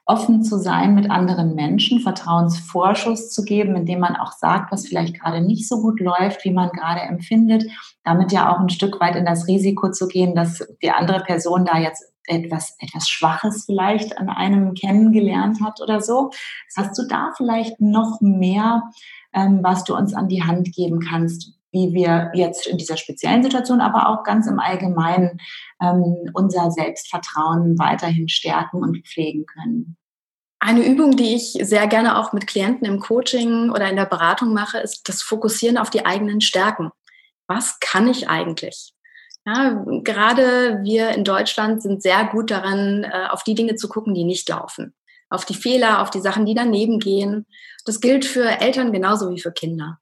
offen 0.06 0.44
zu 0.44 0.58
sein 0.58 0.96
mit 0.96 1.10
anderen 1.10 1.56
Menschen, 1.56 2.00
Vertrauensvorschuss 2.00 3.30
zu 3.30 3.44
geben, 3.44 3.76
indem 3.76 4.00
man 4.00 4.16
auch 4.16 4.32
sagt, 4.32 4.72
was 4.72 4.88
vielleicht 4.88 5.20
gerade 5.20 5.42
nicht 5.42 5.68
so 5.68 5.82
gut 5.82 6.00
läuft, 6.00 6.44
wie 6.44 6.52
man 6.52 6.70
gerade 6.70 7.02
empfindet, 7.02 7.66
damit 8.04 8.32
ja 8.32 8.52
auch 8.52 8.60
ein 8.60 8.70
Stück 8.70 9.00
weit 9.00 9.16
in 9.16 9.26
das 9.26 9.48
Risiko 9.48 9.92
zu 9.92 10.08
gehen, 10.08 10.36
dass 10.36 10.68
die 10.82 10.92
andere 10.92 11.20
Person 11.20 11.66
da 11.66 11.78
jetzt 11.78 12.04
etwas, 12.26 12.76
etwas 12.80 13.10
Schwaches 13.10 13.66
vielleicht 13.66 14.18
an 14.18 14.30
einem 14.30 14.74
kennengelernt 14.74 15.62
hat 15.64 15.82
oder 15.82 16.02
so. 16.02 16.32
Hast 16.76 16.98
du 16.98 17.08
da 17.08 17.32
vielleicht 17.36 17.80
noch 17.80 18.22
mehr, 18.22 18.84
ähm, 19.34 19.60
was 19.62 19.84
du 19.84 19.96
uns 19.96 20.14
an 20.14 20.28
die 20.28 20.44
Hand 20.44 20.74
geben 20.74 21.00
kannst, 21.00 21.54
wie 21.72 21.94
wir 21.94 22.32
jetzt 22.34 22.68
in 22.68 22.78
dieser 22.78 22.98
speziellen 22.98 23.44
Situation, 23.44 23.82
aber 23.82 24.10
auch 24.10 24.24
ganz 24.24 24.48
im 24.48 24.60
Allgemeinen 24.60 25.40
ähm, 25.82 26.30
unser 26.34 26.72
Selbstvertrauen 26.72 27.80
weiterhin 27.80 28.28
stärken 28.28 28.84
und 28.84 29.08
pflegen 29.08 29.46
können. 29.46 29.98
Eine 30.60 30.86
Übung, 30.86 31.16
die 31.16 31.34
ich 31.34 31.54
sehr 31.62 31.88
gerne 31.88 32.20
auch 32.20 32.34
mit 32.34 32.46
Klienten 32.46 32.86
im 32.86 33.00
Coaching 33.00 33.72
oder 33.72 33.90
in 33.90 33.96
der 33.96 34.06
Beratung 34.06 34.54
mache, 34.54 34.78
ist 34.78 35.10
das 35.10 35.24
Fokussieren 35.24 35.78
auf 35.78 35.90
die 35.90 36.06
eigenen 36.06 36.40
Stärken. 36.40 36.92
Was 37.48 37.80
kann 37.80 38.08
ich 38.08 38.30
eigentlich? 38.30 38.94
Ja, 39.46 39.84
gerade 40.04 40.82
wir 40.84 41.10
in 41.10 41.24
Deutschland 41.24 41.82
sind 41.82 42.04
sehr 42.04 42.26
gut 42.26 42.52
daran, 42.52 43.04
äh, 43.04 43.28
auf 43.32 43.44
die 43.44 43.56
Dinge 43.56 43.76
zu 43.76 43.90
gucken, 43.90 44.14
die 44.14 44.24
nicht 44.24 44.48
laufen. 44.50 44.94
Auf 45.30 45.46
die 45.46 45.56
Fehler, 45.56 46.02
auf 46.02 46.12
die 46.12 46.22
Sachen, 46.22 46.46
die 46.46 46.54
daneben 46.54 47.00
gehen. 47.00 47.48
Das 47.86 48.00
gilt 48.00 48.26
für 48.26 48.46
Eltern 48.62 48.92
genauso 48.92 49.32
wie 49.32 49.40
für 49.40 49.52
Kinder. 49.52 49.98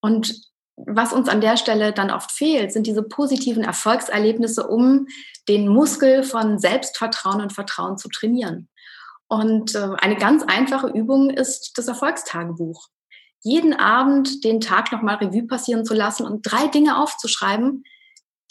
Und 0.00 0.51
was 0.76 1.12
uns 1.12 1.28
an 1.28 1.40
der 1.40 1.56
Stelle 1.56 1.92
dann 1.92 2.10
oft 2.10 2.32
fehlt, 2.32 2.72
sind 2.72 2.86
diese 2.86 3.02
positiven 3.02 3.62
Erfolgserlebnisse, 3.62 4.66
um 4.66 5.06
den 5.48 5.68
Muskel 5.68 6.22
von 6.22 6.58
Selbstvertrauen 6.58 7.40
und 7.40 7.52
Vertrauen 7.52 7.98
zu 7.98 8.08
trainieren. 8.08 8.68
Und 9.28 9.74
äh, 9.74 9.90
eine 9.98 10.16
ganz 10.16 10.42
einfache 10.42 10.88
Übung 10.88 11.30
ist 11.30 11.72
das 11.76 11.88
Erfolgstagebuch. 11.88 12.88
Jeden 13.40 13.74
Abend 13.74 14.44
den 14.44 14.60
Tag 14.60 14.92
nochmal 14.92 15.16
Revue 15.16 15.46
passieren 15.46 15.84
zu 15.84 15.94
lassen 15.94 16.24
und 16.24 16.42
drei 16.42 16.68
Dinge 16.68 17.00
aufzuschreiben, 17.00 17.84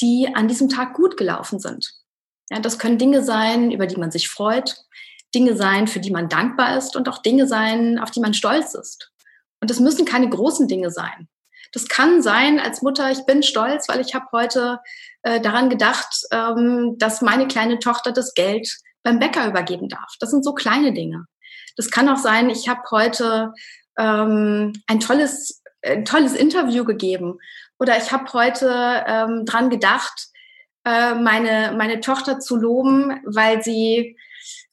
die 0.02 0.30
an 0.34 0.48
diesem 0.48 0.70
Tag 0.70 0.94
gut 0.96 1.18
gelaufen 1.18 1.60
sind. 1.60 1.94
Ja, 2.50 2.60
das 2.60 2.80
können 2.80 2.98
Dinge 2.98 3.24
sein, 3.24 3.72
über 3.72 3.88
die 3.88 3.96
man 3.96 4.12
sich 4.12 4.28
freut, 4.28 4.76
Dinge 5.34 5.56
sein, 5.56 5.88
für 5.88 6.02
die 6.02 6.12
man 6.12 6.28
dankbar 6.28 6.78
ist 6.78 6.96
und 6.96 7.08
auch 7.08 7.20
Dinge 7.20 7.48
sein, 7.48 8.00
auf 8.00 8.12
die 8.12 8.20
man 8.20 8.34
stolz 8.34 8.74
ist. 8.74 9.12
Und 9.62 9.70
das 9.70 9.80
müssen 9.80 10.06
keine 10.06 10.28
großen 10.28 10.68
Dinge 10.68 10.92
sein. 10.92 11.30
Das 11.72 11.88
kann 11.88 12.22
sein 12.22 12.60
als 12.60 12.82
Mutter, 12.82 13.12
ich 13.12 13.26
bin 13.26 13.44
stolz, 13.44 13.88
weil 13.88 14.02
ich 14.02 14.14
habe 14.14 14.26
heute 14.32 14.80
äh, 15.24 15.40
daran 15.40 15.70
gedacht, 15.70 16.26
ähm, 16.32 16.96
dass 16.98 17.22
meine 17.22 17.48
kleine 17.48 17.80
Tochter 17.80 18.12
das 18.12 18.34
Geld 18.34 18.70
beim 19.04 19.20
Bäcker 19.20 19.48
übergeben 19.48 19.90
darf. 19.90 20.16
Das 20.20 20.32
sind 20.32 20.44
so 20.44 20.54
kleine 20.54 20.94
Dinge. 20.94 21.26
Das 21.78 21.90
kann 21.90 22.10
auch 22.10 22.18
sein, 22.18 22.50
ich 22.50 22.68
habe 22.68 22.82
heute 22.92 23.54
ähm, 23.98 24.74
ein 24.88 25.00
tolles, 25.00 25.64
ein 25.82 26.06
tolles 26.06 26.36
Interview 26.36 26.84
gegeben 26.84 27.40
oder 27.80 27.98
ich 27.98 28.12
habe 28.12 28.32
heute 28.34 29.04
ähm, 29.08 29.46
dran 29.46 29.70
gedacht, 29.70 30.28
äh, 30.86 31.16
meine, 31.16 31.76
meine 31.78 32.00
Tochter 32.00 32.40
zu 32.40 32.56
loben, 32.56 33.22
weil 33.26 33.64
sie 33.64 34.18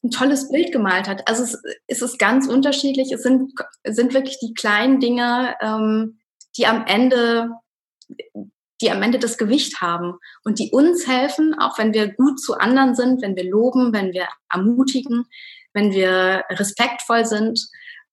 ein 0.02 0.10
tolles 0.10 0.50
Bild 0.50 0.72
gemalt 0.72 1.08
hat. 1.08 1.26
Also 1.28 1.42
es, 1.42 1.62
es 1.86 2.02
ist 2.02 2.18
ganz 2.18 2.46
unterschiedlich. 2.46 3.12
Es 3.12 3.22
sind, 3.22 3.52
sind 3.84 4.14
wirklich 4.14 4.38
die 4.40 4.54
kleinen 4.54 5.00
Dinge, 5.00 5.56
ähm, 5.60 6.18
die 6.58 6.66
am 6.66 6.84
Ende 6.86 7.50
die 8.80 8.90
am 8.90 9.02
Ende 9.02 9.18
das 9.18 9.38
Gewicht 9.38 9.80
haben 9.80 10.14
und 10.44 10.58
die 10.58 10.70
uns 10.70 11.08
helfen, 11.08 11.58
auch 11.58 11.78
wenn 11.78 11.92
wir 11.92 12.14
gut 12.14 12.40
zu 12.40 12.54
anderen 12.54 12.94
sind, 12.94 13.22
wenn 13.22 13.36
wir 13.36 13.48
loben, 13.48 13.92
wenn 13.92 14.12
wir 14.12 14.28
ermutigen, 14.52 15.24
wenn 15.72 15.92
wir 15.92 16.44
respektvoll 16.50 17.26
sind, 17.26 17.60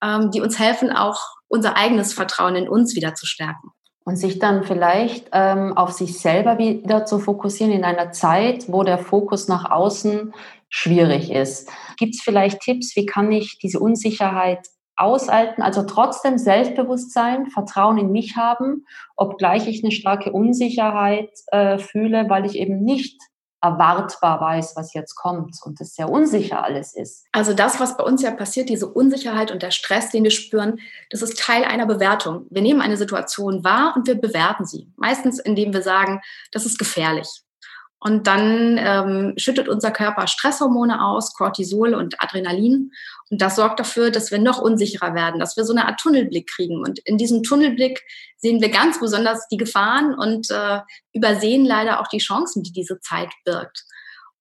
ähm, 0.03 0.31
die 0.31 0.41
uns 0.41 0.59
helfen, 0.59 0.91
auch 0.91 1.19
unser 1.47 1.77
eigenes 1.77 2.13
Vertrauen 2.13 2.55
in 2.55 2.67
uns 2.67 2.95
wieder 2.95 3.13
zu 3.13 3.25
stärken. 3.25 3.69
Und 4.03 4.17
sich 4.17 4.37
dann 4.37 4.63
vielleicht 4.63 5.29
ähm, 5.31 5.75
auf 5.75 5.91
sich 5.91 6.19
selber 6.19 6.59
wieder 6.59 7.05
zu 7.05 7.19
fokussieren 7.19 7.73
in 7.73 7.83
einer 7.83 8.11
Zeit, 8.11 8.65
wo 8.67 8.83
der 8.83 8.99
Fokus 8.99 9.47
nach 9.47 9.71
außen 9.71 10.33
schwierig 10.69 11.31
ist. 11.31 11.71
Gibt 11.97 12.15
es 12.15 12.21
vielleicht 12.21 12.61
Tipps, 12.61 12.95
wie 12.95 13.05
kann 13.05 13.31
ich 13.31 13.57
diese 13.57 13.79
Unsicherheit 13.79 14.67
aushalten, 14.97 15.61
also 15.61 15.83
trotzdem 15.83 16.37
Selbstbewusstsein, 16.37 17.47
Vertrauen 17.47 17.97
in 17.97 18.11
mich 18.11 18.35
haben, 18.35 18.85
obgleich 19.15 19.67
ich 19.67 19.83
eine 19.83 19.91
starke 19.91 20.31
Unsicherheit 20.31 21.29
äh, 21.47 21.77
fühle, 21.77 22.29
weil 22.29 22.45
ich 22.45 22.55
eben 22.57 22.83
nicht 22.83 23.19
erwartbar 23.61 24.39
weiß, 24.41 24.75
was 24.75 24.93
jetzt 24.93 25.15
kommt 25.15 25.55
und 25.63 25.81
es 25.81 25.95
sehr 25.95 26.09
unsicher 26.09 26.63
alles 26.63 26.95
ist. 26.95 27.25
Also 27.31 27.53
das, 27.53 27.79
was 27.79 27.97
bei 27.97 28.03
uns 28.03 28.21
ja 28.21 28.31
passiert, 28.31 28.69
diese 28.69 28.87
Unsicherheit 28.87 29.51
und 29.51 29.63
der 29.63 29.71
Stress, 29.71 30.11
den 30.11 30.23
wir 30.23 30.31
spüren, 30.31 30.79
das 31.09 31.23
ist 31.23 31.39
Teil 31.39 31.63
einer 31.63 31.87
Bewertung. 31.87 32.45
Wir 32.51 32.61
nehmen 32.61 32.81
eine 32.81 32.97
Situation 32.97 33.63
wahr 33.63 33.93
und 33.95 34.07
wir 34.07 34.15
bewerten 34.15 34.65
sie. 34.65 34.91
Meistens, 34.97 35.39
indem 35.39 35.73
wir 35.73 35.81
sagen, 35.81 36.21
das 36.51 36.65
ist 36.65 36.77
gefährlich. 36.77 37.44
Und 37.99 38.27
dann 38.27 38.77
ähm, 38.77 39.33
schüttet 39.37 39.67
unser 39.67 39.89
Körper 39.89 40.27
Stresshormone 40.27 41.03
aus, 41.03 41.33
Cortisol 41.33 41.95
und 41.95 42.21
Adrenalin. 42.21 42.91
Und 43.31 43.41
das 43.41 43.55
sorgt 43.55 43.79
dafür, 43.79 44.11
dass 44.11 44.31
wir 44.31 44.37
noch 44.37 44.61
unsicherer 44.61 45.15
werden, 45.15 45.39
dass 45.39 45.57
wir 45.57 45.63
so 45.63 45.73
eine 45.73 45.87
Art 45.87 45.99
Tunnelblick 45.99 46.47
kriegen. 46.47 46.81
Und 46.81 46.99
in 46.99 47.17
diesem 47.17 47.41
Tunnelblick 47.41 48.03
sehen 48.37 48.61
wir 48.61 48.69
ganz 48.69 48.99
besonders 48.99 49.47
die 49.47 49.57
Gefahren 49.57 50.13
und 50.13 50.51
äh, 50.51 50.81
übersehen 51.13 51.65
leider 51.65 51.99
auch 51.99 52.07
die 52.07 52.19
Chancen, 52.19 52.63
die 52.63 52.73
diese 52.73 52.99
Zeit 52.99 53.31
birgt. 53.43 53.85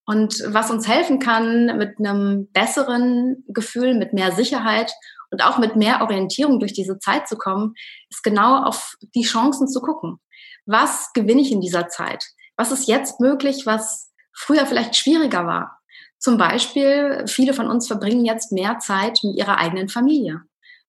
Und 0.06 0.42
was 0.46 0.70
uns 0.70 0.86
helfen 0.86 1.18
kann, 1.18 1.78
mit 1.78 1.98
einem 1.98 2.50
besseren 2.52 3.44
Gefühl, 3.48 3.94
mit 3.94 4.12
mehr 4.12 4.32
Sicherheit 4.32 4.92
und 5.30 5.42
auch 5.42 5.58
mit 5.58 5.76
mehr 5.76 6.02
Orientierung 6.02 6.60
durch 6.60 6.74
diese 6.74 6.98
Zeit 6.98 7.26
zu 7.26 7.36
kommen, 7.36 7.74
ist 8.10 8.22
genau 8.22 8.62
auf 8.64 8.96
die 9.14 9.22
Chancen 9.22 9.68
zu 9.68 9.80
gucken. 9.80 10.20
Was 10.66 11.12
gewinne 11.14 11.40
ich 11.40 11.52
in 11.52 11.60
dieser 11.60 11.88
Zeit? 11.88 12.24
Was 12.56 12.72
ist 12.72 12.88
jetzt 12.88 13.20
möglich, 13.20 13.66
was 13.66 14.12
früher 14.32 14.66
vielleicht 14.66 14.96
schwieriger 14.96 15.46
war? 15.46 15.78
Zum 16.18 16.38
Beispiel, 16.38 17.24
viele 17.26 17.52
von 17.52 17.68
uns 17.68 17.86
verbringen 17.86 18.24
jetzt 18.24 18.52
mehr 18.52 18.78
Zeit 18.78 19.18
mit 19.22 19.36
ihrer 19.36 19.58
eigenen 19.58 19.88
Familie. 19.88 20.40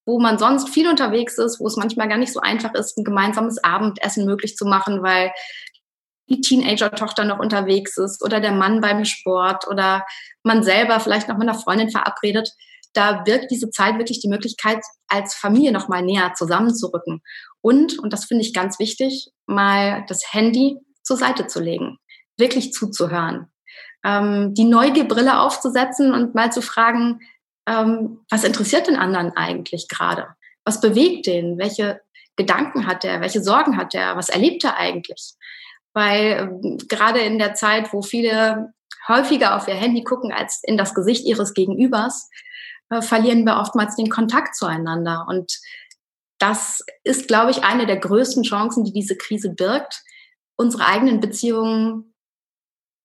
Wo 0.05 0.19
man 0.19 0.37
sonst 0.37 0.69
viel 0.69 0.87
unterwegs 0.87 1.37
ist, 1.37 1.59
wo 1.59 1.67
es 1.67 1.77
manchmal 1.77 2.07
gar 2.07 2.17
nicht 2.17 2.31
so 2.31 2.39
einfach 2.39 2.73
ist, 2.73 2.97
ein 2.97 3.03
gemeinsames 3.03 3.63
Abendessen 3.63 4.25
möglich 4.25 4.55
zu 4.55 4.65
machen, 4.65 5.03
weil 5.03 5.31
die 6.29 6.41
Teenager-Tochter 6.41 7.25
noch 7.25 7.39
unterwegs 7.39 7.97
ist 7.97 8.23
oder 8.23 8.39
der 8.39 8.51
Mann 8.51 8.81
beim 8.81 9.03
Sport 9.05 9.67
oder 9.67 10.05
man 10.43 10.63
selber 10.63 10.99
vielleicht 10.99 11.27
noch 11.27 11.37
mit 11.37 11.49
einer 11.49 11.57
Freundin 11.57 11.89
verabredet, 11.89 12.51
da 12.93 13.25
wirkt 13.25 13.51
diese 13.51 13.69
Zeit 13.69 13.97
wirklich 13.97 14.21
die 14.21 14.29
Möglichkeit, 14.29 14.79
als 15.07 15.35
Familie 15.35 15.71
noch 15.71 15.89
mal 15.89 16.01
näher 16.01 16.33
zusammenzurücken. 16.35 17.21
Und, 17.61 17.99
und 17.99 18.13
das 18.13 18.25
finde 18.25 18.43
ich 18.43 18.53
ganz 18.53 18.79
wichtig, 18.79 19.31
mal 19.45 20.05
das 20.07 20.31
Handy 20.31 20.79
zur 21.05 21.17
Seite 21.17 21.47
zu 21.47 21.61
legen, 21.61 21.99
wirklich 22.37 22.73
zuzuhören, 22.73 23.47
ähm, 24.03 24.53
die 24.53 24.65
Neugierbrille 24.65 25.39
aufzusetzen 25.39 26.13
und 26.13 26.35
mal 26.35 26.51
zu 26.51 26.61
fragen, 26.61 27.21
ähm, 27.67 28.19
was 28.29 28.43
interessiert 28.43 28.87
den 28.87 28.97
anderen 28.97 29.31
eigentlich 29.35 29.87
gerade? 29.87 30.27
Was 30.65 30.81
bewegt 30.81 31.27
den? 31.27 31.57
Welche 31.57 32.01
Gedanken 32.35 32.85
hat 32.85 33.05
er? 33.05 33.21
Welche 33.21 33.41
Sorgen 33.41 33.77
hat 33.77 33.95
er? 33.95 34.15
Was 34.17 34.29
erlebt 34.29 34.63
er 34.63 34.77
eigentlich? 34.77 35.33
Weil 35.93 36.49
ähm, 36.63 36.77
gerade 36.89 37.19
in 37.19 37.39
der 37.39 37.53
Zeit, 37.53 37.93
wo 37.93 38.01
viele 38.01 38.73
häufiger 39.07 39.55
auf 39.55 39.67
ihr 39.67 39.75
Handy 39.75 40.03
gucken 40.03 40.31
als 40.31 40.61
in 40.63 40.77
das 40.77 40.93
Gesicht 40.93 41.25
ihres 41.25 41.53
Gegenübers, 41.53 42.29
äh, 42.89 43.01
verlieren 43.01 43.45
wir 43.45 43.57
oftmals 43.57 43.95
den 43.95 44.09
Kontakt 44.09 44.55
zueinander. 44.55 45.25
Und 45.27 45.59
das 46.37 46.83
ist, 47.03 47.27
glaube 47.27 47.51
ich, 47.51 47.63
eine 47.63 47.85
der 47.85 47.97
größten 47.97 48.43
Chancen, 48.43 48.83
die 48.83 48.93
diese 48.93 49.15
Krise 49.15 49.49
birgt, 49.49 50.03
unsere 50.57 50.85
eigenen 50.85 51.19
Beziehungen 51.19 52.13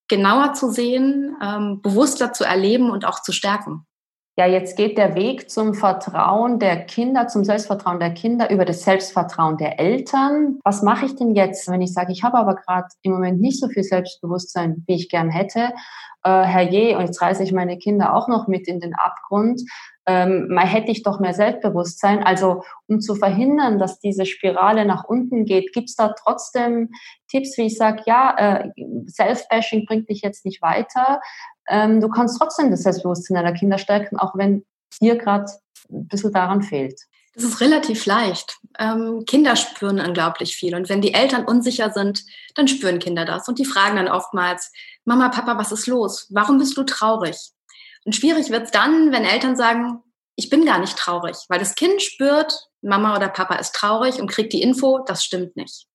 genauer 0.09 0.55
zu 0.55 0.71
sehen, 0.71 1.37
ähm, 1.43 1.81
bewusster 1.83 2.33
zu 2.33 2.45
erleben 2.45 2.91
und 2.91 3.05
auch 3.05 3.23
zu 3.23 3.33
stärken. 3.33 3.87
Ja, 4.37 4.47
jetzt 4.47 4.77
geht 4.77 4.97
der 4.97 5.17
Weg 5.17 5.51
zum 5.51 5.75
Vertrauen 5.75 6.59
der 6.59 6.87
Kinder, 6.87 7.29
zum 7.29 7.45
Selbstvertrauen 7.45 8.01
der 8.01 8.15
Kinder 8.15 8.51
über 8.51 8.65
das 8.65 8.85
Selbstvertrauen 8.85 9.59
der 9.59 9.79
Eltern. 9.79 10.59
Was 10.65 10.83
mache 10.83 11.07
ich 11.07 11.15
denn 11.17 11.35
jetzt, 11.35 11.69
wenn 11.69 11.83
ich 11.83 11.93
sage, 11.93 12.13
ich 12.13 12.23
habe 12.23 12.39
aber 12.39 12.55
gerade 12.55 12.89
im 13.03 13.13
Moment 13.13 13.41
nicht 13.41 13.61
so 13.61 13.69
viel 13.69 13.83
Selbstbewusstsein, 13.83 14.83
wie 14.87 14.95
ich 14.95 15.09
gern 15.09 15.31
hätte? 15.31 15.73
Äh, 16.23 16.43
herrje, 16.45 16.97
und 16.97 17.07
jetzt 17.07 17.21
reiße 17.21 17.43
ich 17.43 17.53
meine 17.53 17.77
Kinder 17.79 18.15
auch 18.15 18.29
noch 18.29 18.47
mit 18.47 18.67
in 18.67 18.81
den 18.81 18.95
Abgrund 18.95 19.63
ähm, 20.07 20.49
mal 20.49 20.67
hätte 20.67 20.91
ich 20.91 21.03
doch 21.03 21.21
mehr 21.21 21.35
Selbstbewusstsein. 21.35 22.23
Also 22.23 22.63
um 22.87 23.01
zu 23.01 23.15
verhindern, 23.15 23.79
dass 23.79 24.01
diese 24.01 24.27
Spirale 24.27 24.85
nach 24.85 25.05
unten 25.05 25.45
geht, 25.45 25.73
gibt 25.73 25.89
es 25.89 25.97
da 25.97 26.15
trotzdem 26.23 26.91
Tipps, 27.29 27.57
wie 27.59 27.67
ich 27.67 27.77
sage, 27.77 28.03
ja, 28.07 28.35
äh, 28.37 28.71
Self-Bashing 29.09 29.87
bringt 29.87 30.09
dich 30.09 30.23
jetzt 30.23 30.45
nicht 30.45 30.63
weiter. 30.63 31.21
Ähm, 31.69 32.01
du 32.01 32.09
kannst 32.09 32.39
trotzdem 32.39 32.71
das 32.71 32.83
Selbstbewusstsein 32.83 33.37
deiner 33.37 33.53
Kinder 33.53 33.79
stärken, 33.79 34.19
auch 34.19 34.37
wenn 34.37 34.65
dir 35.01 35.17
gerade 35.17 35.47
ein 35.91 36.09
bisschen 36.09 36.33
daran 36.33 36.63
fehlt. 36.63 37.01
Das 37.35 37.45
ist 37.45 37.61
relativ 37.61 38.07
leicht. 38.07 38.59
Ähm, 38.79 39.25
Kinder 39.27 39.55
spüren 39.55 40.01
unglaublich 40.01 40.57
viel. 40.57 40.75
Und 40.75 40.89
wenn 40.89 41.01
die 41.01 41.15
Eltern 41.15 41.45
unsicher 41.45 41.91
sind, 41.91 42.25
dann 42.57 42.67
spüren 42.67 42.99
Kinder 42.99 43.25
das. 43.25 43.47
Und 43.49 43.59
die 43.59 43.65
fragen 43.65 43.97
dann 43.97 44.09
oftmals, 44.09 44.73
Mama, 45.05 45.29
Papa, 45.29 45.57
was 45.57 45.71
ist 45.71 45.87
los? 45.87 46.27
Warum 46.31 46.59
bist 46.59 46.77
du 46.77 46.83
traurig? 46.83 47.37
Und 48.05 48.15
schwierig 48.15 48.51
wird 48.51 48.65
es 48.65 48.71
dann, 48.71 49.13
wenn 49.13 49.25
Eltern 49.25 49.57
sagen, 49.57 50.03
ich 50.37 50.49
bin 50.49 50.65
gar 50.65 50.79
nicht 50.79 50.97
traurig, 50.97 51.37
weil 51.49 51.59
das 51.59 51.75
Kind 51.75 52.01
spürt, 52.01 52.69
Mama 52.81 53.15
oder 53.15 53.29
Papa 53.29 53.57
ist 53.57 53.75
traurig 53.75 54.21
und 54.21 54.31
kriegt 54.31 54.53
die 54.53 54.63
Info, 54.63 55.01
das 55.07 55.23
stimmt 55.23 55.57
nicht. 55.57 55.87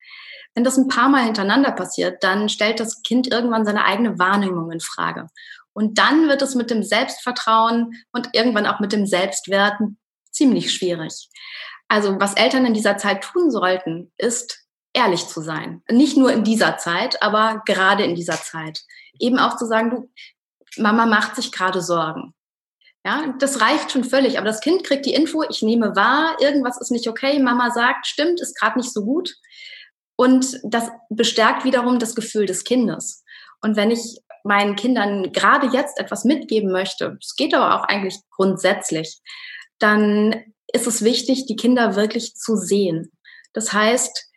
Wenn 0.53 0.63
das 0.63 0.77
ein 0.77 0.87
paar 0.87 1.09
Mal 1.09 1.23
hintereinander 1.23 1.71
passiert, 1.71 2.23
dann 2.23 2.47
stellt 2.47 2.79
das 2.79 3.01
Kind 3.01 3.31
irgendwann 3.31 3.65
seine 3.65 3.83
eigene 3.85 4.19
Wahrnehmung 4.19 4.71
in 4.71 4.79
Frage. 4.79 5.27
Und 5.73 5.97
dann 5.97 6.29
wird 6.29 6.41
es 6.41 6.55
mit 6.55 6.69
dem 6.69 6.83
Selbstvertrauen 6.83 7.93
und 8.13 8.29
irgendwann 8.33 8.65
auch 8.65 8.79
mit 8.79 8.93
dem 8.93 9.05
Selbstwert 9.05 9.73
ziemlich 10.31 10.73
schwierig. 10.73 11.29
Also 11.87 12.19
was 12.19 12.35
Eltern 12.35 12.65
in 12.65 12.73
dieser 12.73 12.97
Zeit 12.97 13.23
tun 13.23 13.51
sollten, 13.51 14.11
ist 14.17 14.65
ehrlich 14.93 15.27
zu 15.27 15.41
sein. 15.41 15.83
Nicht 15.91 16.15
nur 16.15 16.31
in 16.31 16.43
dieser 16.43 16.77
Zeit, 16.77 17.21
aber 17.21 17.61
gerade 17.65 18.03
in 18.05 18.15
dieser 18.15 18.41
Zeit. 18.41 18.81
Eben 19.19 19.39
auch 19.39 19.57
zu 19.57 19.65
sagen, 19.65 19.89
du, 19.89 20.09
Mama 20.77 21.05
macht 21.05 21.35
sich 21.35 21.51
gerade 21.51 21.81
Sorgen. 21.81 22.33
Ja, 23.05 23.35
das 23.39 23.61
reicht 23.61 23.91
schon 23.91 24.03
völlig. 24.03 24.37
Aber 24.37 24.47
das 24.47 24.61
Kind 24.61 24.83
kriegt 24.83 25.05
die 25.05 25.13
Info, 25.13 25.43
ich 25.47 25.61
nehme 25.61 25.95
wahr, 25.95 26.37
irgendwas 26.39 26.81
ist 26.81 26.91
nicht 26.91 27.07
okay. 27.07 27.39
Mama 27.39 27.69
sagt, 27.69 28.07
stimmt, 28.07 28.41
ist 28.41 28.59
gerade 28.59 28.79
nicht 28.79 28.91
so 28.91 29.05
gut. 29.05 29.35
Und 30.17 30.59
das 30.63 30.89
bestärkt 31.09 31.65
wiederum 31.65 31.99
das 31.99 32.15
Gefühl 32.15 32.45
des 32.47 32.63
Kindes. 32.63 33.23
Und 33.61 33.75
wenn 33.75 33.91
ich 33.91 34.19
meinen 34.43 34.75
Kindern 34.75 35.31
gerade 35.31 35.67
jetzt 35.67 35.99
etwas 35.99 36.23
mitgeben 36.23 36.71
möchte, 36.71 37.17
es 37.21 37.35
geht 37.35 37.53
aber 37.53 37.75
auch 37.75 37.83
eigentlich 37.87 38.17
grundsätzlich, 38.31 39.19
dann 39.79 40.43
ist 40.73 40.87
es 40.87 41.03
wichtig, 41.03 41.45
die 41.45 41.55
Kinder 41.55 41.95
wirklich 41.95 42.35
zu 42.35 42.55
sehen. 42.55 43.11
Das 43.53 43.73
heißt, 43.73 44.31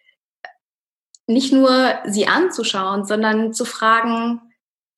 nicht 1.26 1.52
nur 1.52 1.98
sie 2.06 2.26
anzuschauen, 2.26 3.04
sondern 3.04 3.52
zu 3.52 3.64
fragen, 3.64 4.40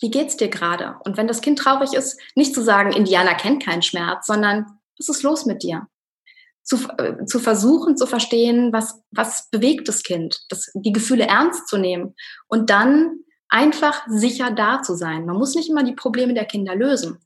wie 0.00 0.10
geht's 0.10 0.36
dir 0.36 0.48
gerade? 0.48 0.96
Und 1.04 1.16
wenn 1.16 1.28
das 1.28 1.40
Kind 1.40 1.58
traurig 1.58 1.92
ist, 1.92 2.18
nicht 2.34 2.54
zu 2.54 2.62
sagen, 2.62 2.92
Indianer 2.92 3.34
kennt 3.34 3.64
keinen 3.64 3.82
Schmerz, 3.82 4.26
sondern 4.26 4.66
was 4.98 5.08
ist 5.08 5.22
los 5.22 5.46
mit 5.46 5.62
dir? 5.62 5.86
Zu, 6.62 6.76
äh, 6.98 7.24
zu 7.24 7.38
versuchen 7.38 7.96
zu 7.96 8.06
verstehen, 8.06 8.72
was, 8.72 9.02
was 9.10 9.48
bewegt 9.50 9.88
das 9.88 10.02
Kind, 10.02 10.40
das, 10.50 10.70
die 10.74 10.92
Gefühle 10.92 11.26
ernst 11.26 11.68
zu 11.68 11.78
nehmen 11.78 12.14
und 12.48 12.70
dann 12.70 13.20
einfach 13.48 14.02
sicher 14.06 14.50
da 14.50 14.82
zu 14.82 14.94
sein. 14.94 15.26
Man 15.26 15.36
muss 15.36 15.54
nicht 15.54 15.68
immer 15.68 15.82
die 15.82 15.94
Probleme 15.94 16.34
der 16.34 16.44
Kinder 16.44 16.76
lösen. 16.76 17.18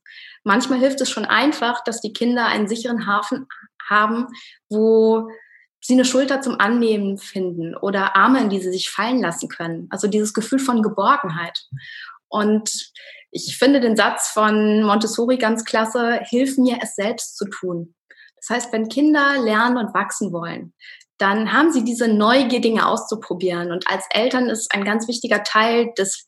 Manchmal 0.43 0.79
hilft 0.79 1.01
es 1.01 1.11
schon 1.11 1.25
einfach, 1.25 1.85
dass 1.85 2.01
die 2.01 2.13
Kinder 2.13 2.47
einen 2.47 2.69
sicheren 2.69 3.07
Hafen 3.07 3.47
haben, 3.89 4.29
wo 4.69 5.29
sie 5.81 5.95
eine 5.95 6.07
Schulter 6.07 6.41
zum 6.41 6.59
Annehmen 6.61 7.19
finden 7.19 7.77
oder 7.77 8.17
Arme, 8.17 8.41
in 8.41 8.49
die 8.49 8.61
sie 8.61 8.73
sich 8.73 8.91
fallen 8.91 9.21
lassen 9.21 9.49
können. 9.49 9.87
Also 9.91 10.09
dieses 10.09 10.33
Gefühl 10.33 10.59
von 10.59 10.83
Geborgenheit. 10.83 11.67
Und 12.35 12.93
ich 13.31 13.57
finde 13.57 13.81
den 13.81 13.97
Satz 13.97 14.29
von 14.29 14.83
Montessori 14.83 15.39
ganz 15.39 15.65
klasse, 15.65 16.21
hilf 16.29 16.59
mir 16.59 16.79
es 16.83 16.97
selbst 16.97 17.37
zu 17.37 17.45
tun. 17.47 17.95
Das 18.37 18.51
heißt, 18.51 18.73
wenn 18.73 18.89
Kinder 18.89 19.41
lernen 19.41 19.79
und 19.79 19.95
wachsen 19.95 20.33
wollen, 20.33 20.75
dann 21.19 21.53
haben 21.53 21.73
sie 21.73 21.85
diese 21.85 22.09
Neugier, 22.09 22.61
Dinge 22.61 22.89
auszuprobieren. 22.89 23.71
Und 23.71 23.89
als 23.89 24.05
Eltern 24.11 24.49
ist 24.49 24.75
ein 24.75 24.85
ganz 24.85 25.07
wichtiger 25.07 25.45
Teil 25.45 25.93
des, 25.97 26.27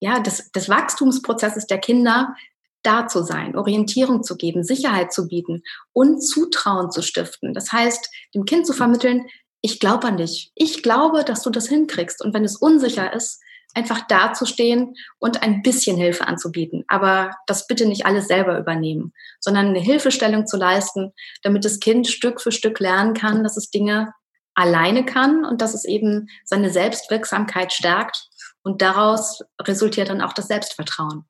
ja, 0.00 0.20
des, 0.20 0.50
des 0.52 0.68
Wachstumsprozesses 0.68 1.66
der 1.66 1.78
Kinder, 1.78 2.34
da 2.82 3.08
zu 3.08 3.22
sein, 3.22 3.56
Orientierung 3.56 4.22
zu 4.22 4.36
geben, 4.36 4.62
Sicherheit 4.62 5.14
zu 5.14 5.26
bieten 5.28 5.62
und 5.92 6.20
Zutrauen 6.20 6.90
zu 6.90 7.02
stiften. 7.02 7.54
Das 7.54 7.72
heißt, 7.72 8.10
dem 8.34 8.44
Kind 8.44 8.66
zu 8.66 8.74
vermitteln, 8.74 9.26
ich 9.62 9.80
glaube 9.80 10.06
an 10.06 10.18
dich. 10.18 10.52
Ich 10.54 10.82
glaube, 10.82 11.24
dass 11.24 11.42
du 11.42 11.50
das 11.50 11.68
hinkriegst. 11.68 12.22
Und 12.22 12.34
wenn 12.34 12.44
es 12.44 12.56
unsicher 12.56 13.12
ist, 13.14 13.40
einfach 13.76 14.06
dazustehen 14.08 14.94
und 15.18 15.42
ein 15.42 15.62
bisschen 15.62 15.96
Hilfe 15.96 16.26
anzubieten. 16.26 16.84
Aber 16.88 17.30
das 17.46 17.66
bitte 17.66 17.86
nicht 17.86 18.06
alles 18.06 18.26
selber 18.26 18.58
übernehmen, 18.58 19.12
sondern 19.38 19.66
eine 19.66 19.80
Hilfestellung 19.80 20.46
zu 20.46 20.56
leisten, 20.56 21.12
damit 21.42 21.64
das 21.64 21.78
Kind 21.78 22.08
Stück 22.08 22.40
für 22.40 22.52
Stück 22.52 22.80
lernen 22.80 23.14
kann, 23.14 23.44
dass 23.44 23.56
es 23.56 23.70
Dinge 23.70 24.12
alleine 24.54 25.04
kann 25.04 25.44
und 25.44 25.60
dass 25.60 25.74
es 25.74 25.84
eben 25.84 26.28
seine 26.44 26.70
Selbstwirksamkeit 26.70 27.72
stärkt. 27.72 28.28
Und 28.62 28.82
daraus 28.82 29.44
resultiert 29.60 30.08
dann 30.08 30.22
auch 30.22 30.32
das 30.32 30.48
Selbstvertrauen. 30.48 31.24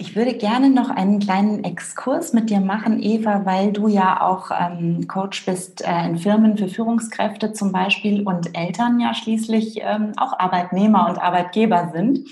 Ich 0.00 0.14
würde 0.14 0.34
gerne 0.34 0.70
noch 0.70 0.90
einen 0.90 1.18
kleinen 1.18 1.64
Exkurs 1.64 2.32
mit 2.32 2.50
dir 2.50 2.60
machen, 2.60 3.02
Eva, 3.02 3.44
weil 3.44 3.72
du 3.72 3.88
ja 3.88 4.22
auch 4.22 4.52
ähm, 4.52 5.08
Coach 5.08 5.44
bist 5.44 5.84
äh, 5.84 6.06
in 6.06 6.18
Firmen 6.18 6.56
für 6.56 6.68
Führungskräfte 6.68 7.52
zum 7.52 7.72
Beispiel 7.72 8.22
und 8.24 8.56
Eltern 8.56 9.00
ja 9.00 9.12
schließlich 9.12 9.80
ähm, 9.82 10.12
auch 10.16 10.38
Arbeitnehmer 10.38 11.08
und 11.08 11.18
Arbeitgeber 11.18 11.90
sind. 11.92 12.28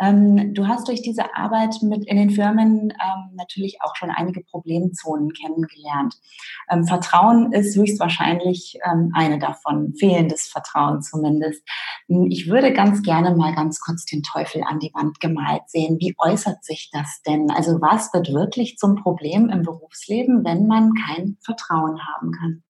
Ähm, 0.00 0.54
du 0.54 0.66
hast 0.66 0.88
durch 0.88 1.02
diese 1.02 1.34
Arbeit 1.36 1.76
mit 1.82 2.06
in 2.06 2.16
den 2.16 2.30
Firmen 2.30 2.90
ähm, 2.90 3.34
natürlich 3.34 3.78
auch 3.82 3.94
schon 3.96 4.10
einige 4.10 4.42
Problemzonen 4.42 5.32
kennengelernt. 5.32 6.14
Ähm, 6.70 6.86
Vertrauen 6.86 7.52
ist 7.52 7.76
höchstwahrscheinlich 7.76 8.78
ähm, 8.90 9.12
eine 9.14 9.38
davon, 9.38 9.94
fehlendes 9.94 10.46
Vertrauen 10.46 11.02
zumindest. 11.02 11.62
Hm, 12.08 12.26
ich 12.30 12.48
würde 12.48 12.72
ganz 12.72 13.02
gerne 13.02 13.36
mal 13.36 13.54
ganz 13.54 13.80
kurz 13.80 14.06
den 14.06 14.22
Teufel 14.22 14.62
an 14.66 14.78
die 14.78 14.92
Wand 14.94 15.20
gemalt 15.20 15.62
sehen. 15.66 15.98
Wie 16.00 16.14
äußert 16.18 16.64
sich 16.64 16.90
das 16.92 17.20
denn? 17.26 17.50
Also 17.50 17.80
was 17.80 18.12
wird 18.14 18.32
wirklich 18.32 18.78
zum 18.78 18.96
Problem 18.96 19.50
im 19.50 19.62
Berufsleben, 19.62 20.44
wenn 20.44 20.66
man 20.66 20.94
kein 20.94 21.36
Vertrauen 21.44 22.00
haben 22.06 22.32
kann? 22.32 22.62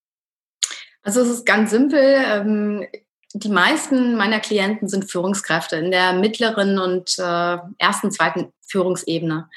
Also 1.02 1.20
es 1.20 1.28
ist 1.28 1.46
ganz 1.46 1.70
simpel. 1.70 2.90
Die 3.32 3.48
meisten 3.48 4.16
meiner 4.16 4.40
Klienten 4.40 4.88
sind 4.88 5.10
Führungskräfte 5.10 5.76
in 5.76 5.90
der 5.90 6.14
mittleren 6.14 6.78
und 6.78 7.18
äh, 7.18 7.58
ersten, 7.78 8.10
zweiten 8.10 8.52
Führungsebene. 8.66 9.48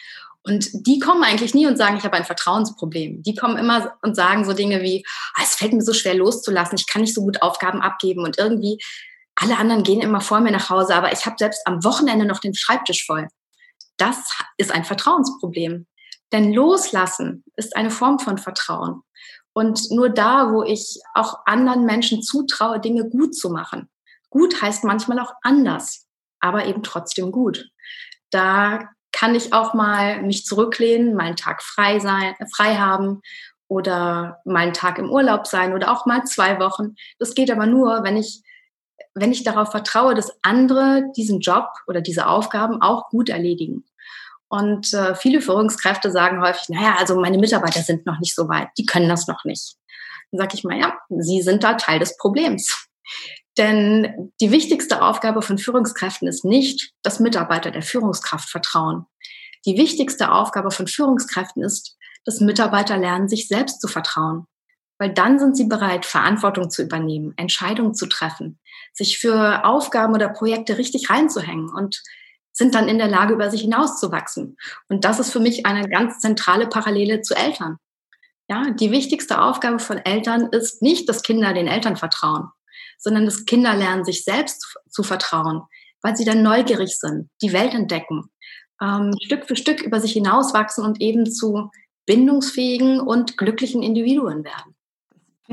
Und 0.43 0.69
die 0.85 0.99
kommen 0.99 1.23
eigentlich 1.23 1.55
nie 1.55 1.65
und 1.65 1.77
sagen, 1.77 1.97
ich 1.97 2.03
habe 2.03 2.17
ein 2.17 2.25
Vertrauensproblem. 2.25 3.23
Die 3.23 3.33
kommen 3.33 3.57
immer 3.57 3.93
und 4.01 4.15
sagen 4.15 4.43
so 4.43 4.53
Dinge 4.53 4.81
wie, 4.81 5.05
ah, 5.35 5.41
es 5.43 5.55
fällt 5.55 5.73
mir 5.73 5.81
so 5.81 5.93
schwer 5.93 6.15
loszulassen, 6.15 6.77
ich 6.77 6.87
kann 6.87 7.01
nicht 7.01 7.15
so 7.15 7.21
gut 7.21 7.41
Aufgaben 7.41 7.81
abgeben 7.81 8.23
und 8.23 8.37
irgendwie 8.37 8.77
alle 9.35 9.57
anderen 9.57 9.83
gehen 9.83 10.01
immer 10.01 10.21
vor 10.21 10.41
mir 10.41 10.51
nach 10.51 10.69
Hause, 10.69 10.95
aber 10.95 11.11
ich 11.11 11.25
habe 11.25 11.37
selbst 11.39 11.65
am 11.65 11.83
Wochenende 11.83 12.25
noch 12.25 12.39
den 12.39 12.53
Schreibtisch 12.53 13.05
voll. 13.05 13.27
Das 13.97 14.17
ist 14.57 14.71
ein 14.71 14.85
Vertrauensproblem. 14.85 15.87
Denn 16.31 16.51
loslassen 16.51 17.43
ist 17.55 17.75
eine 17.75 17.91
Form 17.91 18.19
von 18.19 18.37
Vertrauen. 18.37 19.01
Und 19.53 19.91
nur 19.91 20.09
da, 20.09 20.51
wo 20.51 20.63
ich 20.63 20.99
auch 21.13 21.45
anderen 21.45 21.85
Menschen 21.85 22.23
zutraue, 22.23 22.79
Dinge 22.79 23.07
gut 23.09 23.35
zu 23.35 23.49
machen. 23.49 23.89
Gut 24.29 24.61
heißt 24.61 24.83
manchmal 24.83 25.19
auch 25.19 25.33
anders, 25.43 26.07
aber 26.39 26.65
eben 26.65 26.81
trotzdem 26.81 27.31
gut. 27.31 27.69
Da 28.31 28.89
kann 29.11 29.35
ich 29.35 29.53
auch 29.53 29.75
mal 29.75 30.23
mich 30.23 30.45
zurücklehnen, 30.45 31.13
mal 31.13 31.25
einen 31.25 31.35
Tag 31.35 31.61
frei 31.61 31.99
sein, 31.99 32.33
frei 32.51 32.75
haben 32.77 33.21
oder 33.67 34.41
mal 34.43 34.61
einen 34.61 34.73
Tag 34.73 34.97
im 34.97 35.11
Urlaub 35.11 35.45
sein 35.47 35.73
oder 35.73 35.91
auch 35.91 36.05
mal 36.05 36.23
zwei 36.23 36.59
Wochen. 36.59 36.95
Das 37.19 37.35
geht 37.35 37.51
aber 37.51 37.67
nur, 37.67 38.03
wenn 38.03 38.17
ich, 38.17 38.41
wenn 39.13 39.31
ich 39.31 39.43
darauf 39.43 39.69
vertraue, 39.69 40.15
dass 40.15 40.35
andere 40.41 41.03
diesen 41.15 41.39
Job 41.39 41.67
oder 41.87 42.01
diese 42.01 42.27
Aufgaben 42.27 42.81
auch 42.81 43.09
gut 43.09 43.29
erledigen. 43.29 43.85
Und 44.53 44.93
äh, 44.93 45.15
viele 45.15 45.41
Führungskräfte 45.41 46.11
sagen 46.11 46.39
häufig, 46.39 46.69
naja, 46.69 46.95
also 46.99 47.19
meine 47.19 47.39
Mitarbeiter 47.39 47.81
sind 47.81 48.05
noch 48.05 48.19
nicht 48.19 48.35
so 48.35 48.47
weit, 48.49 48.67
die 48.77 48.85
können 48.85 49.09
das 49.09 49.25
noch 49.25 49.43
nicht. 49.45 49.77
Dann 50.31 50.37
sage 50.37 50.51
ich 50.53 50.63
mal, 50.63 50.77
ja, 50.77 50.95
sie 51.09 51.41
sind 51.41 51.63
da 51.63 51.73
Teil 51.73 51.97
des 51.97 52.17
Problems. 52.17 52.87
Denn 53.57 54.31
die 54.39 54.51
wichtigste 54.51 55.01
Aufgabe 55.01 55.41
von 55.41 55.57
Führungskräften 55.57 56.27
ist 56.27 56.45
nicht, 56.45 56.91
dass 57.01 57.19
Mitarbeiter 57.19 57.71
der 57.71 57.81
Führungskraft 57.81 58.47
vertrauen. 58.47 59.07
Die 59.65 59.75
wichtigste 59.75 60.31
Aufgabe 60.31 60.69
von 60.69 60.85
Führungskräften 60.85 61.63
ist, 61.63 61.97
dass 62.23 62.39
Mitarbeiter 62.39 62.95
lernen, 62.95 63.29
sich 63.29 63.47
selbst 63.47 63.81
zu 63.81 63.87
vertrauen. 63.87 64.45
Weil 64.99 65.15
dann 65.15 65.39
sind 65.39 65.57
sie 65.57 65.65
bereit, 65.65 66.05
Verantwortung 66.05 66.69
zu 66.69 66.83
übernehmen, 66.83 67.33
Entscheidungen 67.37 67.95
zu 67.95 68.05
treffen, 68.05 68.59
sich 68.93 69.17
für 69.17 69.65
Aufgaben 69.65 70.13
oder 70.13 70.29
Projekte 70.29 70.77
richtig 70.77 71.09
reinzuhängen 71.09 71.73
und 71.73 72.03
sind 72.53 72.75
dann 72.75 72.87
in 72.87 72.99
der 72.99 73.07
Lage, 73.07 73.33
über 73.33 73.49
sich 73.49 73.61
hinauszuwachsen. 73.61 74.57
Und 74.87 75.03
das 75.03 75.19
ist 75.19 75.33
für 75.33 75.39
mich 75.39 75.65
eine 75.65 75.89
ganz 75.89 76.19
zentrale 76.19 76.67
Parallele 76.67 77.21
zu 77.21 77.35
Eltern. 77.35 77.77
Ja, 78.47 78.69
die 78.71 78.91
wichtigste 78.91 79.41
Aufgabe 79.41 79.79
von 79.79 79.97
Eltern 79.97 80.47
ist 80.51 80.81
nicht, 80.81 81.09
dass 81.09 81.23
Kinder 81.23 81.53
den 81.53 81.67
Eltern 81.67 81.97
vertrauen, 81.97 82.49
sondern 82.97 83.25
dass 83.25 83.45
Kinder 83.45 83.75
lernen, 83.75 84.05
sich 84.05 84.23
selbst 84.23 84.77
zu, 84.89 85.01
vertrauen, 85.01 85.63
weil 86.01 86.15
sie 86.15 86.25
dann 86.25 86.43
neugierig 86.43 86.99
sind, 86.99 87.29
die 87.41 87.53
Welt 87.53 87.73
entdecken, 87.73 88.29
ähm, 88.81 89.13
Stück 89.23 89.47
für 89.47 89.55
Stück 89.55 89.81
über 89.81 89.99
sich 89.99 90.13
hinauswachsen 90.13 90.85
und 90.85 91.01
eben 91.01 91.31
zu 91.31 91.71
bindungsfähigen 92.05 92.99
und 92.99 93.37
glücklichen 93.37 93.81
Individuen 93.81 94.43
werden 94.43 94.72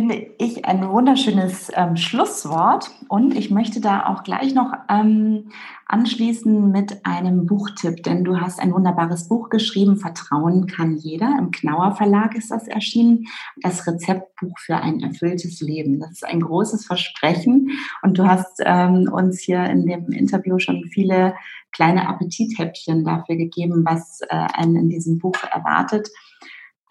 finde 0.00 0.28
ich 0.38 0.64
ein 0.64 0.88
wunderschönes 0.88 1.70
ähm, 1.74 1.94
Schlusswort 1.94 2.90
und 3.08 3.36
ich 3.36 3.50
möchte 3.50 3.82
da 3.82 4.06
auch 4.06 4.22
gleich 4.22 4.54
noch 4.54 4.72
ähm, 4.88 5.50
anschließen 5.84 6.70
mit 6.70 7.04
einem 7.04 7.44
Buchtipp, 7.44 8.02
denn 8.02 8.24
du 8.24 8.40
hast 8.40 8.60
ein 8.60 8.72
wunderbares 8.72 9.28
Buch 9.28 9.50
geschrieben, 9.50 9.98
Vertrauen 9.98 10.66
kann 10.66 10.96
jeder. 10.96 11.36
Im 11.38 11.50
Knauer 11.50 11.96
Verlag 11.96 12.34
ist 12.34 12.50
das 12.50 12.66
erschienen, 12.66 13.26
das 13.60 13.86
Rezeptbuch 13.86 14.58
für 14.58 14.76
ein 14.76 15.00
erfülltes 15.00 15.60
Leben. 15.60 16.00
Das 16.00 16.12
ist 16.12 16.24
ein 16.24 16.40
großes 16.40 16.86
Versprechen 16.86 17.68
und 18.00 18.16
du 18.16 18.26
hast 18.26 18.62
ähm, 18.64 19.06
uns 19.12 19.40
hier 19.40 19.64
in 19.64 19.84
dem 19.84 20.12
Interview 20.12 20.58
schon 20.58 20.88
viele 20.90 21.34
kleine 21.72 22.08
Appetithäppchen 22.08 23.04
dafür 23.04 23.36
gegeben, 23.36 23.84
was 23.84 24.22
äh, 24.22 24.28
einen 24.30 24.76
in 24.76 24.88
diesem 24.88 25.18
Buch 25.18 25.36
erwartet. 25.52 26.08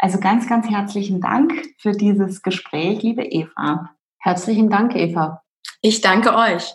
Also 0.01 0.17
ganz, 0.17 0.47
ganz 0.47 0.69
herzlichen 0.69 1.19
Dank 1.19 1.51
für 1.77 1.91
dieses 1.91 2.41
Gespräch, 2.41 3.03
liebe 3.03 3.21
Eva. 3.21 3.89
Herzlichen 4.17 4.69
Dank, 4.69 4.95
Eva. 4.95 5.43
Ich 5.81 5.99
danke 5.99 6.35
euch. 6.35 6.73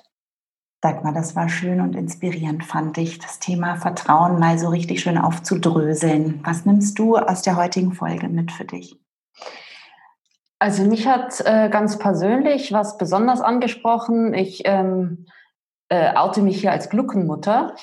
Dagmar, 0.82 1.14
das 1.14 1.34
war 1.34 1.48
schön 1.48 1.80
und 1.80 1.96
inspirierend, 1.96 2.64
fand 2.64 2.98
ich, 2.98 3.18
das 3.18 3.38
Thema 3.38 3.76
Vertrauen 3.76 4.38
mal 4.38 4.58
so 4.58 4.68
richtig 4.68 5.00
schön 5.00 5.16
aufzudröseln. 5.16 6.40
Was 6.44 6.66
nimmst 6.66 6.98
du 6.98 7.16
aus 7.16 7.40
der 7.40 7.56
heutigen 7.56 7.94
Folge 7.94 8.28
mit 8.28 8.52
für 8.52 8.66
dich? 8.66 9.00
Also 10.58 10.84
mich 10.84 11.06
hat 11.06 11.40
äh, 11.46 11.70
ganz 11.70 11.98
persönlich 11.98 12.72
was 12.72 12.98
besonders 12.98 13.40
angesprochen. 13.40 14.34
Ich 14.34 14.62
ähm, 14.66 15.24
äh, 15.88 16.14
oute 16.14 16.42
mich 16.42 16.60
hier 16.60 16.72
als 16.72 16.90
Gluckenmutter. 16.90 17.74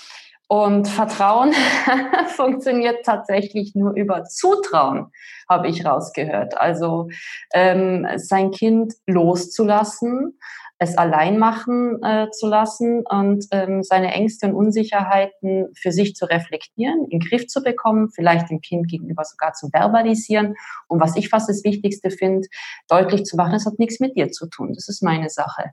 Und 0.52 0.90
Vertrauen 0.90 1.54
funktioniert 2.36 3.06
tatsächlich 3.06 3.74
nur 3.74 3.94
über 3.94 4.26
Zutrauen, 4.26 5.08
habe 5.48 5.70
ich 5.70 5.86
rausgehört. 5.86 6.60
Also 6.60 7.08
ähm, 7.54 8.06
sein 8.18 8.52
Kind 8.52 8.96
loszulassen, 9.08 10.38
es 10.78 10.98
allein 10.98 11.40
machen 11.40 12.04
äh, 12.04 12.32
zu 12.32 12.48
lassen 12.48 13.06
und 13.10 13.46
ähm, 13.52 13.82
seine 13.82 14.12
Ängste 14.12 14.48
und 14.48 14.56
Unsicherheiten 14.56 15.70
für 15.74 15.94
sich 15.94 16.16
zu 16.16 16.26
reflektieren, 16.26 17.06
in 17.06 17.22
den 17.22 17.30
Griff 17.30 17.48
zu 17.48 17.64
bekommen, 17.64 18.10
vielleicht 18.14 18.50
dem 18.50 18.60
Kind 18.60 18.90
gegenüber 18.90 19.24
sogar 19.24 19.54
zu 19.54 19.70
verbalisieren. 19.72 20.56
Und 20.90 21.00
was 21.00 21.16
ich 21.16 21.30
fast 21.30 21.48
das 21.48 21.64
Wichtigste 21.64 22.10
finde, 22.10 22.50
deutlich 22.90 23.24
zu 23.24 23.38
machen, 23.38 23.54
es 23.54 23.66
hat 23.66 23.80
nichts 23.80 24.02
mit 24.02 24.18
dir 24.18 24.32
zu 24.32 24.50
tun. 24.50 24.74
Das 24.74 24.90
ist 24.90 25.02
meine 25.02 25.30
Sache 25.30 25.72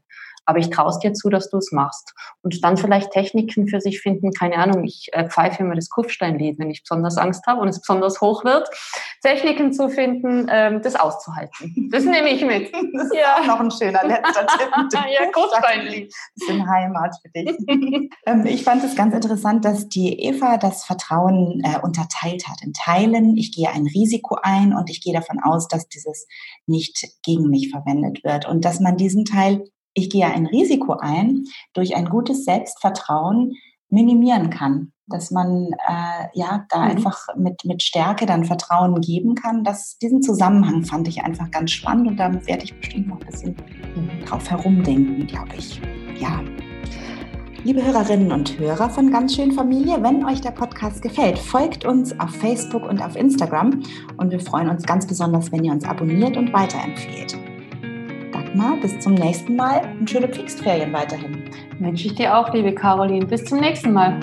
aber 0.49 0.61
ich 0.61 0.71
traue 0.71 0.89
es 0.89 0.99
dir 0.99 1.13
zu, 1.13 1.29
dass 1.29 1.51
du 1.51 1.59
es 1.59 1.73
machst. 1.73 2.15
Und 2.43 2.65
dann 2.65 2.79
vielleicht 2.79 3.11
Techniken 3.11 3.69
für 3.69 3.83
sich 3.83 4.01
finden, 4.01 4.33
keine 4.33 4.57
Ahnung, 4.57 4.83
ich 4.83 5.09
äh, 5.13 5.29
pfeife 5.29 5.63
immer 5.63 5.75
das 5.75 5.91
Kufsteinlied, 5.91 6.59
wenn 6.59 6.71
ich 6.71 6.83
besonders 6.83 7.19
Angst 7.19 7.47
habe 7.47 7.61
und 7.61 7.69
es 7.69 7.81
besonders 7.81 8.23
hoch 8.23 8.45
wird. 8.45 8.67
Techniken 9.23 9.75
zu 9.75 9.91
finden, 9.91 10.47
ähm, 10.51 10.81
das 10.81 10.95
auszuhalten. 10.95 11.91
Das 11.93 12.05
nehme 12.05 12.31
ich 12.31 12.43
mit. 12.43 12.73
Das 12.73 13.05
ist 13.05 13.15
ja. 13.15 13.37
auch 13.37 13.47
noch 13.47 13.61
ein 13.61 13.71
schöner 13.71 14.03
letzter 14.07 14.47
Tipp. 14.91 15.01
ja, 15.21 15.31
Kufsteinlied. 15.31 16.15
Bisschen 16.35 16.67
Heimat 16.67 17.15
für 17.21 17.29
dich. 17.31 17.55
ähm, 18.27 18.47
ich 18.47 18.65
fand 18.65 18.83
es 18.85 18.97
ganz 18.97 19.15
interessant, 19.15 19.67
dass 19.67 19.87
die 19.91 20.19
Eva 20.23 20.57
das 20.57 20.85
Vertrauen 20.85 21.61
äh, 21.63 21.79
unterteilt 21.83 22.49
hat 22.49 22.63
in 22.63 22.73
Teilen. 22.73 23.37
Ich 23.37 23.55
gehe 23.55 23.69
ein 23.69 23.87
Risiko 23.87 24.39
ein 24.43 24.73
und 24.73 24.89
ich 24.89 25.03
gehe 25.03 25.13
davon 25.13 25.41
aus, 25.43 25.69
dass 25.69 25.89
dieses 25.89 26.27
nicht 26.67 27.07
gegen 27.23 27.51
mich 27.51 27.71
verwendet 27.71 28.25
wird 28.25 28.49
und 28.49 28.65
dass 28.65 28.81
man 28.81 28.97
diesen 28.97 29.27
Teil 29.27 29.63
ich 29.99 30.11
gehe 30.11 30.27
ein 30.27 30.47
Risiko 30.47 30.95
ein, 30.95 31.45
durch 31.75 31.97
ein 31.97 32.09
gutes 32.09 32.45
Selbstvertrauen 32.45 33.55
minimieren 33.91 34.51
kann. 34.51 34.93
Dass 35.11 35.31
man 35.31 35.71
äh, 35.89 36.29
ja 36.35 36.67
da 36.69 36.81
mhm. 36.81 36.91
einfach 36.91 37.27
mit, 37.35 37.65
mit 37.65 37.83
Stärke 37.83 38.27
dann 38.27 38.45
Vertrauen 38.45 39.01
geben 39.01 39.35
kann. 39.35 39.65
Das, 39.65 39.97
diesen 39.99 40.23
Zusammenhang 40.23 40.85
fand 40.85 41.09
ich 41.09 41.23
einfach 41.25 41.51
ganz 41.51 41.71
spannend 41.71 42.09
und 42.09 42.17
da 42.19 42.31
werde 42.47 42.65
ich 42.65 42.79
bestimmt 42.79 43.09
noch 43.09 43.19
ein 43.19 43.27
bisschen 43.27 43.57
drauf 44.27 44.51
herumdenken, 44.51 45.27
glaube 45.27 45.57
ich. 45.57 45.81
Ja. 46.21 46.43
Liebe 47.65 47.85
Hörerinnen 47.85 48.33
und 48.33 48.59
Hörer 48.59 48.91
von 48.91 49.11
Ganz 49.11 49.35
Schön 49.35 49.53
Familie, 49.53 50.03
wenn 50.03 50.25
euch 50.25 50.43
der 50.43 50.53
Podcast 50.53 51.03
gefällt, 51.03 51.39
folgt 51.39 51.85
uns 51.87 52.19
auf 52.21 52.31
Facebook 52.31 52.83
und 52.83 53.03
auf 53.03 53.17
Instagram 53.17 53.83
und 54.19 54.31
wir 54.31 54.41
freuen 54.41 54.69
uns 54.69 54.85
ganz 54.85 55.07
besonders, 55.07 55.51
wenn 55.51 55.65
ihr 55.65 55.73
uns 55.73 55.85
abonniert 55.85 56.37
und 56.37 56.53
weiterempfehlt. 56.53 57.37
Dagmar, 58.49 58.77
bis 58.81 58.99
zum 58.99 59.15
nächsten 59.15 59.57
Mal 59.57 59.83
und 60.01 60.09
schöne 60.09 60.29
Pfingstferien 60.29 60.93
weiterhin. 60.93 61.45
Wünsche 61.81 62.07
ich 62.07 62.15
dir 62.15 62.37
auch, 62.37 62.53
liebe 62.55 62.75
Caroline. 62.75 63.27
Bis 63.27 63.45
zum 63.45 63.61
nächsten 63.61 63.93
Mal. 63.93 64.19